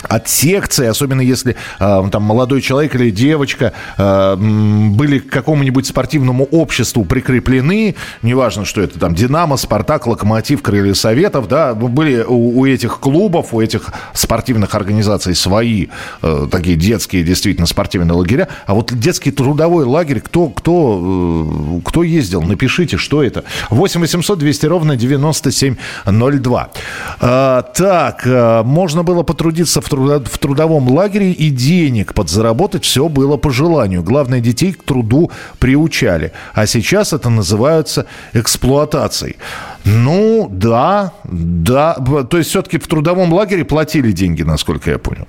[0.09, 6.45] от секции, особенно если э, там молодой человек или девочка э, были к какому-нибудь спортивному
[6.45, 12.67] обществу прикреплены, неважно, что это там Динамо, Спартак, Локомотив, Крылья Советов, да, были у, у
[12.67, 15.89] этих клубов, у этих спортивных организаций свои
[16.23, 22.03] э, такие детские действительно спортивные лагеря, а вот детский трудовой лагерь, кто, кто, э, кто
[22.03, 23.45] ездил, напишите, что это.
[23.71, 26.71] 8 800 200 ровно 9702.
[27.21, 33.37] Э, так, э, можно было потрудиться в в трудовом лагере и денег подзаработать все было
[33.37, 34.03] по желанию.
[34.03, 36.33] Главное, детей к труду приучали.
[36.55, 39.37] А сейчас это называется эксплуатацией.
[39.85, 41.95] Ну, да, да.
[41.95, 45.27] То есть все-таки в трудовом лагере платили деньги, насколько я понял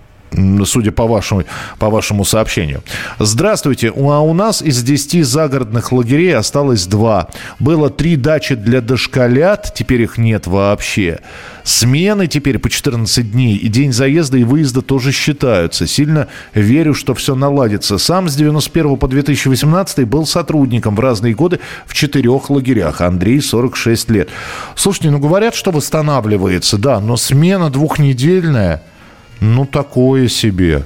[0.65, 1.43] судя по вашему,
[1.79, 2.83] по вашему сообщению.
[3.19, 3.91] Здравствуйте.
[3.95, 7.29] А у нас из 10 загородных лагерей осталось два.
[7.59, 11.19] Было три дачи для дошколят, теперь их нет вообще.
[11.63, 15.87] Смены теперь по 14 дней, и день заезда и выезда тоже считаются.
[15.87, 17.97] Сильно верю, что все наладится.
[17.97, 23.01] Сам с 91 по 2018 был сотрудником в разные годы в четырех лагерях.
[23.01, 24.29] Андрей, 46 лет.
[24.75, 28.83] Слушайте, ну говорят, что восстанавливается, да, но смена двухнедельная–
[29.39, 30.85] ну, такое себе.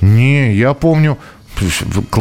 [0.00, 1.18] Не, я помню,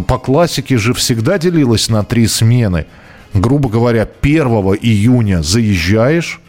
[0.07, 2.85] по классике же всегда делилось на три смены.
[3.33, 4.45] Грубо говоря, 1
[4.81, 6.39] июня заезжаешь,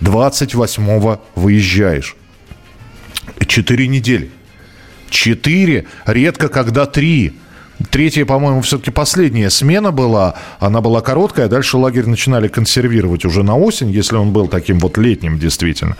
[0.00, 2.16] 28 выезжаешь.
[3.46, 4.30] Четыре недели.
[5.10, 7.38] четыре, редко когда три.
[7.90, 10.34] Третья, по-моему, все-таки последняя смена была.
[10.58, 11.48] Она была короткая.
[11.48, 15.96] Дальше лагерь начинали консервировать уже на осень, если он был таким вот летним действительно.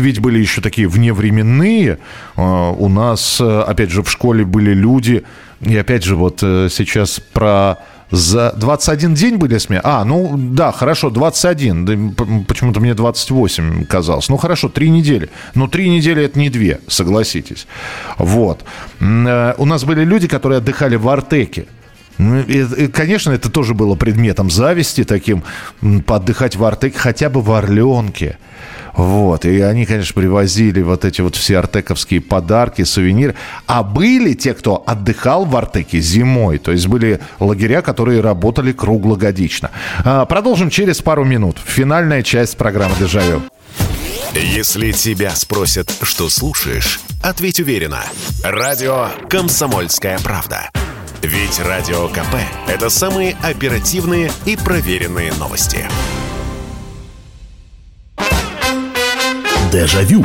[0.00, 1.98] Ведь были еще такие вневременные.
[2.36, 5.24] А, у нас, э, опять же, в школе были люди.
[5.60, 7.78] И опять же, вот э, сейчас про
[8.10, 9.80] за 21 день были смены?
[9.84, 12.14] А, ну да, хорошо, 21.
[12.46, 14.28] Почему-то мне 28 казалось.
[14.28, 15.30] Ну хорошо, 3 недели.
[15.54, 17.66] Но 3 недели это не 2, согласитесь.
[18.18, 18.64] Вот.
[19.00, 21.66] Э, у нас были люди, которые отдыхали в Артеке.
[22.18, 25.42] Ну, и, конечно, это тоже было предметом зависти таким,
[26.06, 28.38] поотдыхать в Артеке, хотя бы в Орленке.
[28.96, 29.44] Вот.
[29.44, 33.34] И они, конечно, привозили вот эти вот все артековские подарки, сувениры.
[33.66, 36.58] А были те, кто отдыхал в Артеке зимой.
[36.58, 39.70] То есть были лагеря, которые работали круглогодично.
[40.04, 41.58] А, продолжим через пару минут.
[41.64, 43.42] Финальная часть программы «Дежавю».
[44.34, 48.02] Если тебя спросят, что слушаешь, ответь уверенно.
[48.42, 50.70] Радио «Комсомольская правда».
[51.24, 52.36] Ведь Радио КП–
[52.68, 55.88] это самые оперативные и проверенные новости.
[59.72, 60.22] Дежавю.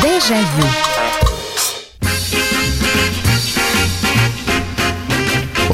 [0.00, 0.68] Дежавю.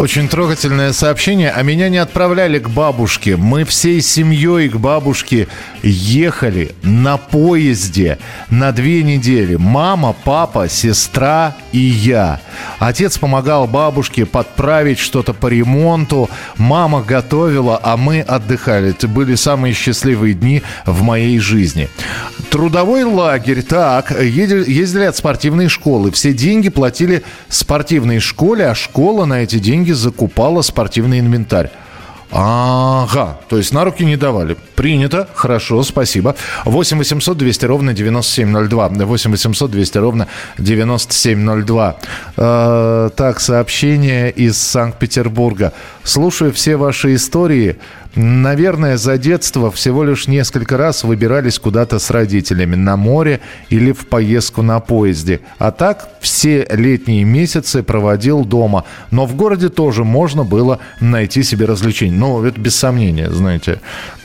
[0.01, 1.51] Очень трогательное сообщение.
[1.51, 3.37] А меня не отправляли к бабушке.
[3.37, 5.49] Мы всей семьей к бабушке
[5.83, 8.19] ехали на поезде
[8.49, 9.57] на две недели.
[9.57, 12.41] Мама, папа, сестра и я.
[12.81, 16.31] Отец помогал бабушке подправить что-то по ремонту.
[16.57, 18.91] Мама готовила, а мы отдыхали.
[18.91, 21.91] Это были самые счастливые дни в моей жизни.
[22.51, 23.63] Трудовой лагерь.
[23.63, 26.11] Так, ездили, от спортивной школы.
[26.11, 31.71] Все деньги платили спортивной школе, а школа на эти деньги закупала спортивный инвентарь.
[32.33, 34.57] Ага, то есть на руки не давали.
[34.77, 36.37] Принято, хорошо, спасибо.
[36.65, 38.89] 8 800 200 ровно 9702.
[38.89, 40.29] 8 800 200 ровно
[40.59, 41.97] 9702.
[42.37, 45.73] Э, так, сообщение из Санкт-Петербурга.
[46.05, 47.77] Слушаю все ваши истории.
[48.15, 54.07] Наверное, за детство всего лишь несколько раз выбирались куда-то с родителями на море или в
[54.07, 55.41] поездку на поезде.
[55.59, 58.85] А так все летние месяцы проводил дома.
[59.13, 62.17] Но в городе тоже можно было найти себе развлечения.
[62.17, 63.81] Ну, это без сомнения, знаете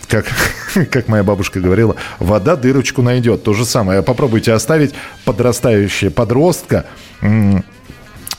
[0.08, 0.26] как,
[0.92, 3.44] как моя бабушка говорила, вода дырочку найдет.
[3.44, 4.02] То же самое.
[4.02, 4.94] Попробуйте оставить
[5.26, 6.86] подрастающего подростка
[7.22, 7.62] а,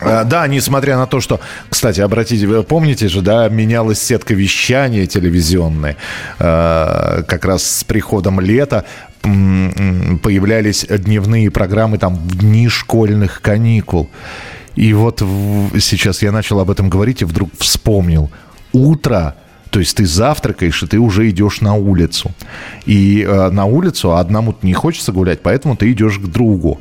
[0.01, 5.97] да, несмотря на то, что, кстати, обратите, вы помните же, да, менялась сетка вещания телевизионная.
[6.39, 8.85] А, как раз с приходом лета
[9.23, 14.09] появлялись дневные программы там в дни школьных каникул.
[14.77, 15.21] И вот
[15.81, 18.31] сейчас я начал об этом говорить и вдруг вспомнил.
[18.73, 19.35] Утро
[19.71, 22.31] то есть ты завтракаешь, и ты уже идешь на улицу.
[22.87, 26.81] И э, на улицу одному не хочется гулять, поэтому ты идешь к другу.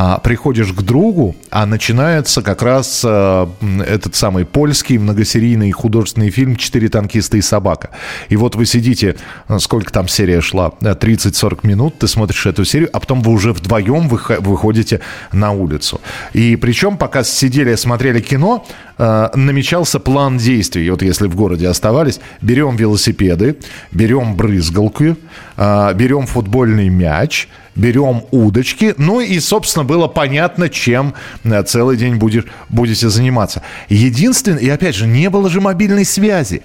[0.00, 3.46] А приходишь к другу, а начинается как раз э,
[3.84, 7.90] этот самый польский многосерийный художественный фильм «Четыре танкиста и собака».
[8.28, 9.16] И вот вы сидите,
[9.48, 13.32] э, сколько там серия шла, 30-40 э, минут, ты смотришь эту серию, а потом вы
[13.32, 15.00] уже вдвоем выходите
[15.32, 16.00] на улицу.
[16.32, 18.64] И причем, пока сидели, смотрели кино,
[18.98, 20.86] э, намечался план действий.
[20.86, 23.56] И вот если в городе оставались, берем велосипеды,
[23.90, 25.16] берем брызгалку,
[25.56, 27.48] э, берем футбольный мяч,
[27.78, 28.94] берем удочки.
[28.98, 31.14] Ну и, собственно, было понятно, чем
[31.44, 33.62] э, целый день будешь, будете заниматься.
[33.88, 36.62] Единственное, и опять же, не было же мобильной связи.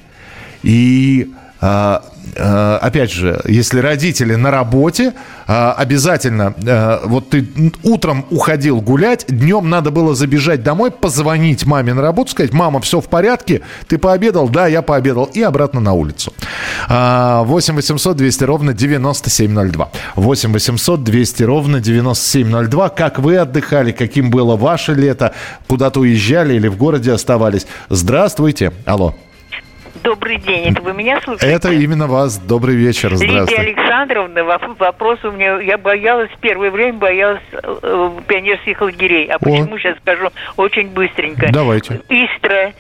[0.64, 1.32] И
[2.36, 5.14] опять же, если родители на работе,
[5.46, 6.54] а, обязательно,
[7.06, 7.48] вот ты
[7.84, 13.02] утром уходил гулять, днем надо было забежать домой, позвонить маме на работу, сказать, мама, все
[13.02, 14.50] в порядке, ты пообедал?
[14.50, 15.26] Да, я пообедал.
[15.26, 16.34] И обратно на улицу.
[16.90, 19.90] 8 800 200 ровно 9702.
[20.16, 22.90] 8 800 200 ровно 9702.
[22.90, 25.34] Как вы отдыхали, каким было ваше лето,
[25.68, 27.68] куда-то уезжали или в городе оставались?
[27.90, 28.74] Здравствуйте.
[28.86, 29.16] Алло.
[30.04, 31.56] Добрый день, это вы меня слушаете?
[31.56, 32.38] Это именно вас.
[32.38, 33.62] Добрый вечер, здравствуйте.
[33.62, 39.28] Лидия Александровна, вопрос у меня, я боялась, первое время боялась э, пионерских лагерей.
[39.28, 39.40] А О.
[39.40, 41.48] почему, сейчас скажу очень быстренько.
[41.52, 42.02] Давайте.
[42.10, 42.74] Истра,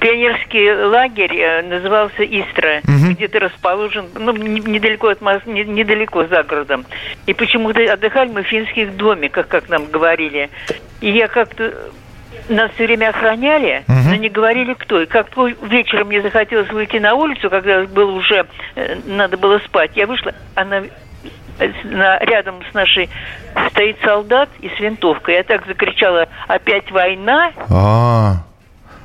[0.00, 3.12] пионерский лагерь э, назывался Истра, угу.
[3.12, 6.86] где-то расположен, ну, недалеко от Москвы, недалеко за городом.
[7.26, 10.50] И почему-то отдыхали мы в финских домиках, как нам говорили.
[11.00, 11.72] И я как-то
[12.48, 14.08] нас все время охраняли, угу.
[14.10, 15.02] но не говорили кто.
[15.02, 15.28] И как
[15.62, 20.32] вечером мне захотелось выйти на улицу, когда было уже, э, надо было спать, я вышла,
[20.54, 20.82] она
[21.84, 23.08] на, рядом с нашей
[23.70, 25.34] стоит солдат и с винтовкой.
[25.34, 27.52] Я так закричала, опять война.
[27.68, 28.44] А-а-а.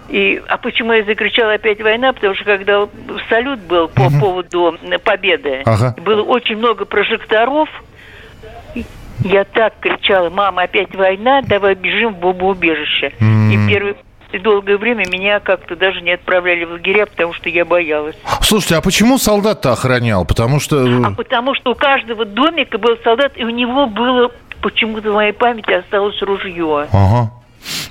[0.09, 2.13] И, а почему я закричала опять война?
[2.13, 2.87] Потому что когда
[3.29, 4.19] салют был по угу.
[4.19, 5.95] поводу победы, ага.
[6.01, 7.69] было очень много прожекторов,
[9.24, 13.14] Я так кричала, мама, опять война, давай бежим в бомбоубежище.
[13.20, 13.95] И первый
[14.34, 18.16] и долгое время меня как-то даже не отправляли в лагеря, потому что я боялась.
[18.41, 20.26] Слушайте, а почему солдат-то охранял?
[20.26, 20.84] Потому что...
[21.05, 25.34] А потому что у каждого домика был солдат, и у него было почему-то в моей
[25.34, 26.88] памяти осталось ружье.
[26.91, 27.32] Ага.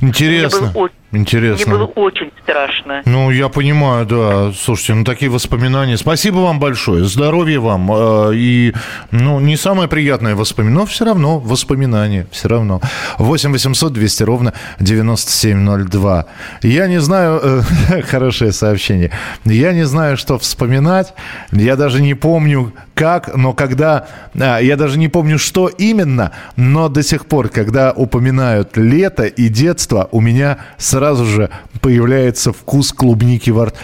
[0.01, 0.61] Интересно.
[0.61, 1.75] Мне было, Интересно.
[1.75, 3.03] Мне было очень страшно.
[3.05, 4.53] Ну, я понимаю, да.
[4.53, 5.99] Слушайте, ну такие воспоминания.
[5.99, 7.05] Спасибо вам большое.
[7.05, 7.91] Здоровья вам.
[7.93, 8.73] Э, и,
[9.11, 12.27] ну, не самое приятное воспоминание, но все равно воспоминания.
[12.31, 12.81] Все равно.
[13.19, 16.27] 8 800 200 ровно 9702.
[16.63, 17.41] Я не знаю...
[17.43, 19.11] Э, хорошее сообщение.
[19.45, 21.13] Я не знаю, что вспоминать.
[21.53, 24.07] Я даже не помню, как, но когда...
[24.41, 29.49] А, я даже не помню, что именно, но до сих пор, когда упоминают лето и
[29.49, 31.51] детство, у меня сразу же
[31.81, 33.77] появляется вкус клубники во рту.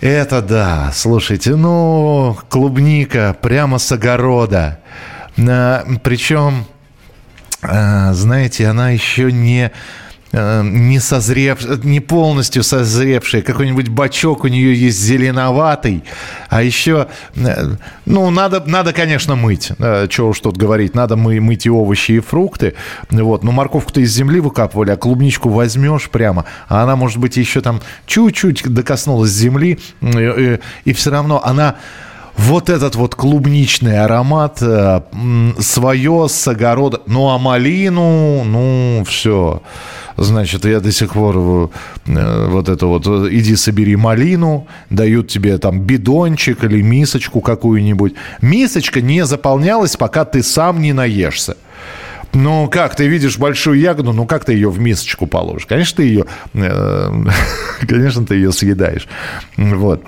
[0.00, 4.80] Это да, слушайте, ну, клубника прямо с огорода.
[5.38, 6.66] А, причем,
[7.62, 9.72] а, знаете, она еще не
[10.34, 16.02] не созрев, не полностью созревшая, какой-нибудь бачок у нее есть зеленоватый,
[16.48, 17.06] а еще,
[17.36, 21.70] э, ну, надо, надо конечно, мыть, э, чего уж тут говорить, надо мы, мыть и
[21.70, 22.74] овощи, и фрукты,
[23.10, 27.60] вот, но морковку-то из земли выкапывали, а клубничку возьмешь прямо, а она, может быть, еще
[27.60, 31.76] там чуть-чуть докоснулась земли, и, и, и все равно она
[32.36, 35.02] вот этот вот клубничный аромат э,
[35.60, 37.00] свое с огорода.
[37.06, 39.62] Ну, а малину, ну, все.
[40.16, 41.36] Значит, я до сих пор
[42.06, 48.14] э, вот это вот, иди собери малину, дают тебе там бидончик или мисочку какую-нибудь.
[48.40, 51.56] Мисочка не заполнялась, пока ты сам не наешься.
[52.32, 55.66] Ну, как, ты видишь большую ягоду, ну, как ты ее в мисочку положишь?
[55.66, 57.24] Конечно, ты ее, э,
[57.88, 59.06] конечно, ты ее съедаешь.
[59.56, 60.04] Вот.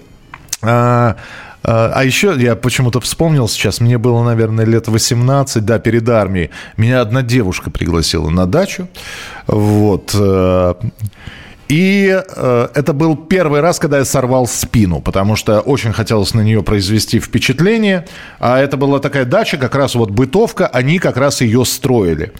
[0.66, 1.16] А,
[1.62, 6.50] а, а еще я почему-то вспомнил сейчас, мне было, наверное, лет 18, да, перед армией.
[6.76, 8.88] Меня одна девушка пригласила на дачу.
[9.46, 10.14] Вот.
[11.68, 16.42] И э, это был первый раз, когда я сорвал спину, потому что очень хотелось на
[16.42, 18.06] нее произвести впечатление.
[18.38, 22.32] А это была такая дача, как раз вот бытовка, они как раз ее строили.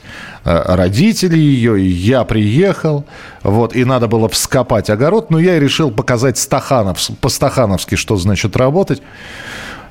[0.45, 3.05] Э, родители ее, и я приехал,
[3.43, 9.03] вот, и надо было вскопать огород, но я решил показать Стаханов, по-стахановски, что значит работать.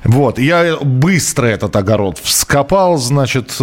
[0.02, 3.54] Вот, я быстро этот огород вскопал, значит,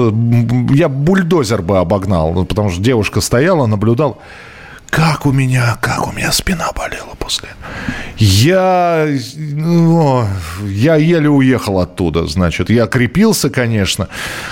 [0.71, 4.17] я бульдозер бы обогнал, потому что девушка стояла, наблюдала
[4.93, 7.49] как у меня, как у меня спина болела после.
[8.17, 10.23] Я, ну,
[10.61, 12.69] я еле уехал оттуда, значит.
[12.69, 14.07] Я крепился, конечно,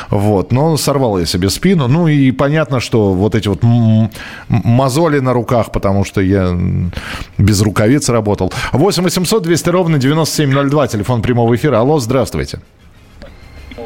[0.09, 1.87] вот, но сорвал я себе спину.
[1.87, 3.59] Ну и понятно, что вот эти вот
[4.47, 6.57] мозоли на руках, потому что я
[7.37, 8.51] без рукавиц работал.
[8.71, 11.77] 8 800 200 ровно 9702, телефон прямого эфира.
[11.77, 12.61] Алло, здравствуйте.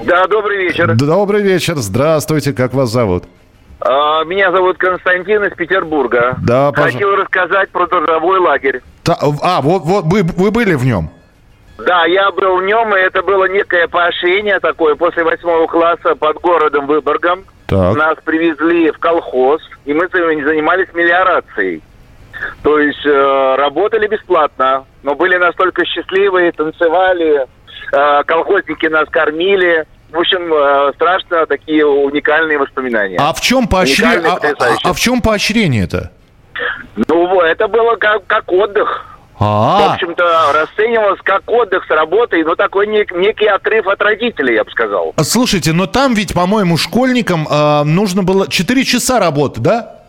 [0.05, 0.95] Да, добрый вечер.
[0.95, 3.25] Добрый вечер, здравствуйте, как вас зовут?
[3.87, 6.35] А, меня зовут Константин из Петербурга.
[6.43, 6.97] Да, пожалуйста.
[6.97, 8.81] Хотел рассказать про трудовой лагерь.
[9.03, 11.11] Та, а, вот, вот вы, вы были в нем?
[11.77, 14.95] Да, я был в нем, и это было некое поощрение такое.
[14.95, 17.95] После восьмого класса под городом Выборгом так.
[17.95, 21.83] нас привезли в колхоз, и мы занимались мелиорацией.
[22.63, 27.45] То есть э, работали бесплатно, но были настолько счастливые, танцевали,
[27.91, 33.17] э, колхозники нас кормили в общем, э, страшно такие уникальные воспоминания.
[33.19, 34.19] А в чем поощрение?
[34.29, 36.11] А, а, а в чем поощрение-то?
[36.95, 39.05] Ну, это было как, как отдых.
[39.37, 39.89] А-а-а.
[39.89, 44.63] В общем-то, расценивалось как отдых с работой, но такой нек- некий отрыв от родителей, я
[44.63, 45.13] бы сказал.
[45.21, 49.99] Слушайте, но там ведь, по-моему, школьникам э, нужно было 4 часа работы, да?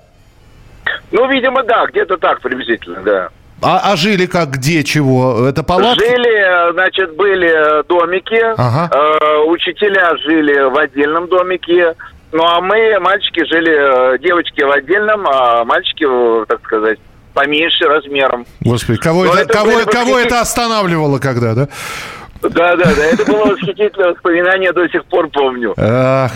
[1.11, 3.29] Ну, видимо, да, где-то так приблизительно, да.
[3.63, 5.47] А, а жили как, где, чего?
[5.49, 6.05] Это палатки?
[6.05, 8.43] Жили, значит, были домики.
[8.57, 8.91] Ага.
[8.95, 11.95] Э, учителя жили в отдельном домике.
[12.33, 16.07] Ну, а мы, мальчики, жили, э, девочки в отдельном, а мальчики,
[16.47, 16.99] так сказать,
[17.33, 18.45] поменьше размером.
[18.61, 21.69] Господи, кого, это, это, кого, кого это останавливало когда, да?
[22.43, 25.75] Да, да, да, это было восхитительное воспоминание, до сих пор помню.
[25.79, 26.33] Ах,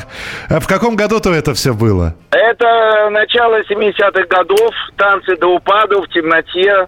[0.49, 2.15] а в каком году-то это все было?
[2.31, 6.87] Это начало 70-х годов, танцы до упаду в темноте.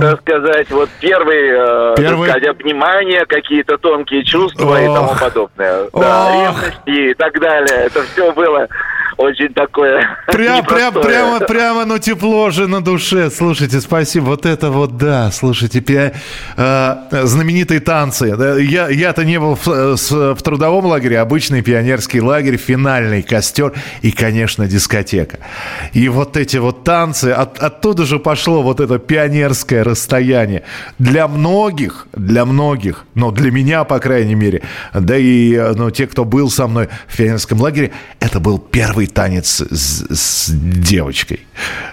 [0.00, 2.28] Так сказать, вот первые, Первый...
[2.28, 4.80] так сказать, обнимания, какие-то тонкие чувства Ох.
[4.80, 5.88] и тому подобное.
[5.92, 7.86] Да, ревности и так далее.
[7.86, 8.68] Это все было
[9.22, 13.30] очень такое прям, прям, прямо, прямо, ну тепло же на душе.
[13.30, 14.24] Слушайте, спасибо.
[14.24, 15.30] Вот это вот да.
[15.30, 16.12] Слушайте, пи...
[16.56, 18.26] э, знаменитые танцы.
[18.60, 24.66] Я, я-то не был в, в, трудовом лагере, обычный пионерский лагерь, финальный костер и, конечно,
[24.66, 25.38] дискотека.
[25.92, 30.64] И вот эти вот танцы, от, оттуда же пошло вот это пионерское расстояние.
[30.98, 34.62] Для многих, для многих, ну для меня, по крайней мере,
[34.92, 39.60] да и ну, те, кто был со мной в пионерском лагере, это был первый танец
[39.70, 41.46] с, с девочкой.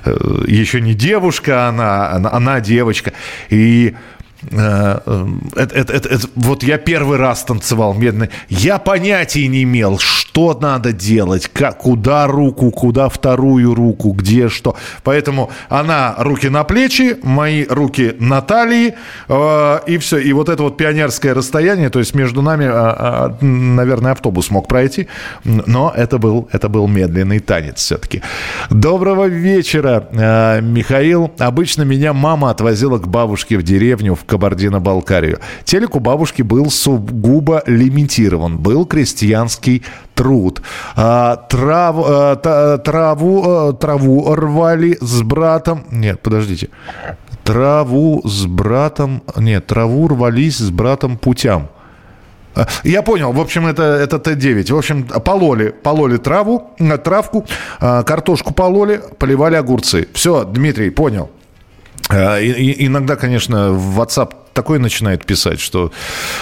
[0.05, 3.13] Э, Еще не девушка, она, она, она девочка.
[3.49, 3.95] И
[4.41, 8.29] это, это, это, это, вот я первый раз танцевал медный.
[8.47, 14.75] Я понятия не имел, что надо делать, как, куда руку, куда вторую руку, где что.
[15.03, 18.95] Поэтому она руки на плечи, мои руки на талии,
[19.27, 20.17] э, и все.
[20.17, 24.67] И вот это вот пионерское расстояние, то есть между нами, э, э, наверное, автобус мог
[24.67, 25.07] пройти,
[25.43, 28.21] но это был, это был медленный танец все-таки.
[28.69, 31.31] Доброго вечера, э, Михаил.
[31.39, 35.39] Обычно меня мама отвозила к бабушке в деревню в Кабардино-Балкарию.
[35.65, 38.57] Телек у бабушки был сугубо лимитирован.
[38.57, 39.83] Был крестьянский
[40.15, 40.61] труд.
[40.95, 45.83] А, трав, а, траву, а, траву рвали с братом.
[45.91, 46.69] Нет, подождите.
[47.43, 49.23] Траву с братом...
[49.35, 51.69] Нет, траву рвались с братом путям.
[52.55, 53.31] А, я понял.
[53.31, 54.73] В общем, это, это Т9.
[54.73, 56.69] В общем, пололи, пололи траву,
[57.03, 57.45] травку,
[57.79, 60.07] картошку пололи, поливали огурцы.
[60.13, 61.29] Все, Дмитрий, понял.
[62.09, 65.91] Э, и, иногда, конечно, в WhatsApp такое начинает писать, что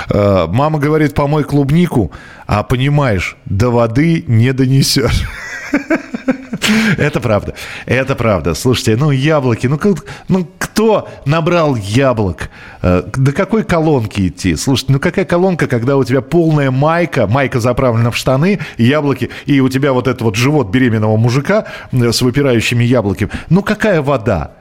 [0.09, 2.11] э, мама говорит, помой клубнику,
[2.47, 5.23] а понимаешь, до воды не донесешь.
[6.97, 7.53] Это правда.
[7.85, 8.53] Это правда.
[8.53, 9.79] Слушайте, ну яблоки, ну,
[10.27, 12.49] ну кто набрал яблок?
[12.81, 14.55] Э, до какой колонки идти?
[14.55, 19.59] Слушайте, ну какая колонка, когда у тебя полная майка, майка заправлена в штаны, яблоки, и
[19.59, 23.31] у тебя вот этот вот живот беременного мужика с выпирающими яблоками.
[23.49, 24.53] Ну какая вода?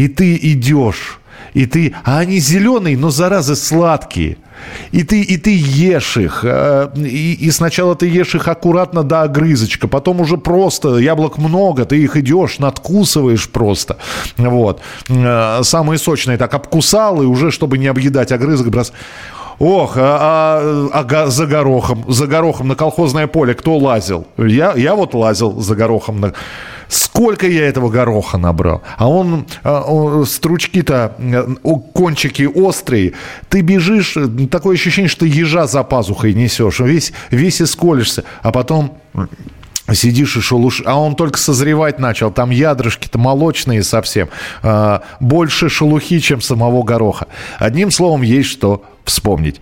[0.00, 1.20] И ты идешь,
[1.52, 4.38] и ты, а они зеленые, но заразы сладкие.
[4.92, 6.40] И ты, и ты ешь их.
[6.42, 11.84] Э, и, и сначала ты ешь их аккуратно до огрызочка, потом уже просто яблок много,
[11.84, 13.98] ты их идешь, надкусываешь просто.
[14.36, 14.80] Вот.
[15.08, 18.92] Э, самые сочные так обкусал, и уже, чтобы не объедать огрызок, брос...
[19.60, 24.26] Ох, а, а, а за горохом, за горохом на колхозное поле кто лазил?
[24.38, 26.32] Я, я вот лазил за горохом на
[26.88, 28.82] Сколько я этого гороха набрал.
[28.96, 31.14] А он, а, стручки-то,
[31.92, 33.12] кончики острые.
[33.48, 34.16] Ты бежишь,
[34.50, 36.80] такое ощущение, что ежа за пазухой несешь.
[36.80, 38.24] Весь, весь исколешься.
[38.42, 38.96] А потом
[39.92, 40.82] Сидишь и шелуш...
[40.84, 42.30] А он только созревать начал.
[42.30, 44.28] Там ядрышки-то молочные совсем.
[44.62, 47.26] А, больше шелухи, чем самого гороха.
[47.58, 49.60] Одним словом, есть что вспомнить.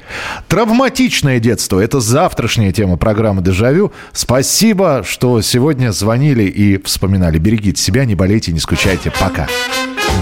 [0.48, 3.92] Травматичное детство– это завтрашняя тема программы «Дежавю».
[4.12, 7.38] Спасибо, что сегодня звонили и вспоминали.
[7.38, 9.10] Берегите себя, не болейте, не скучайте.
[9.18, 9.48] Пока.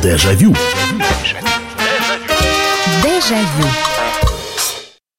[0.03, 0.55] Дежавю.
[3.03, 3.96] Дежавю.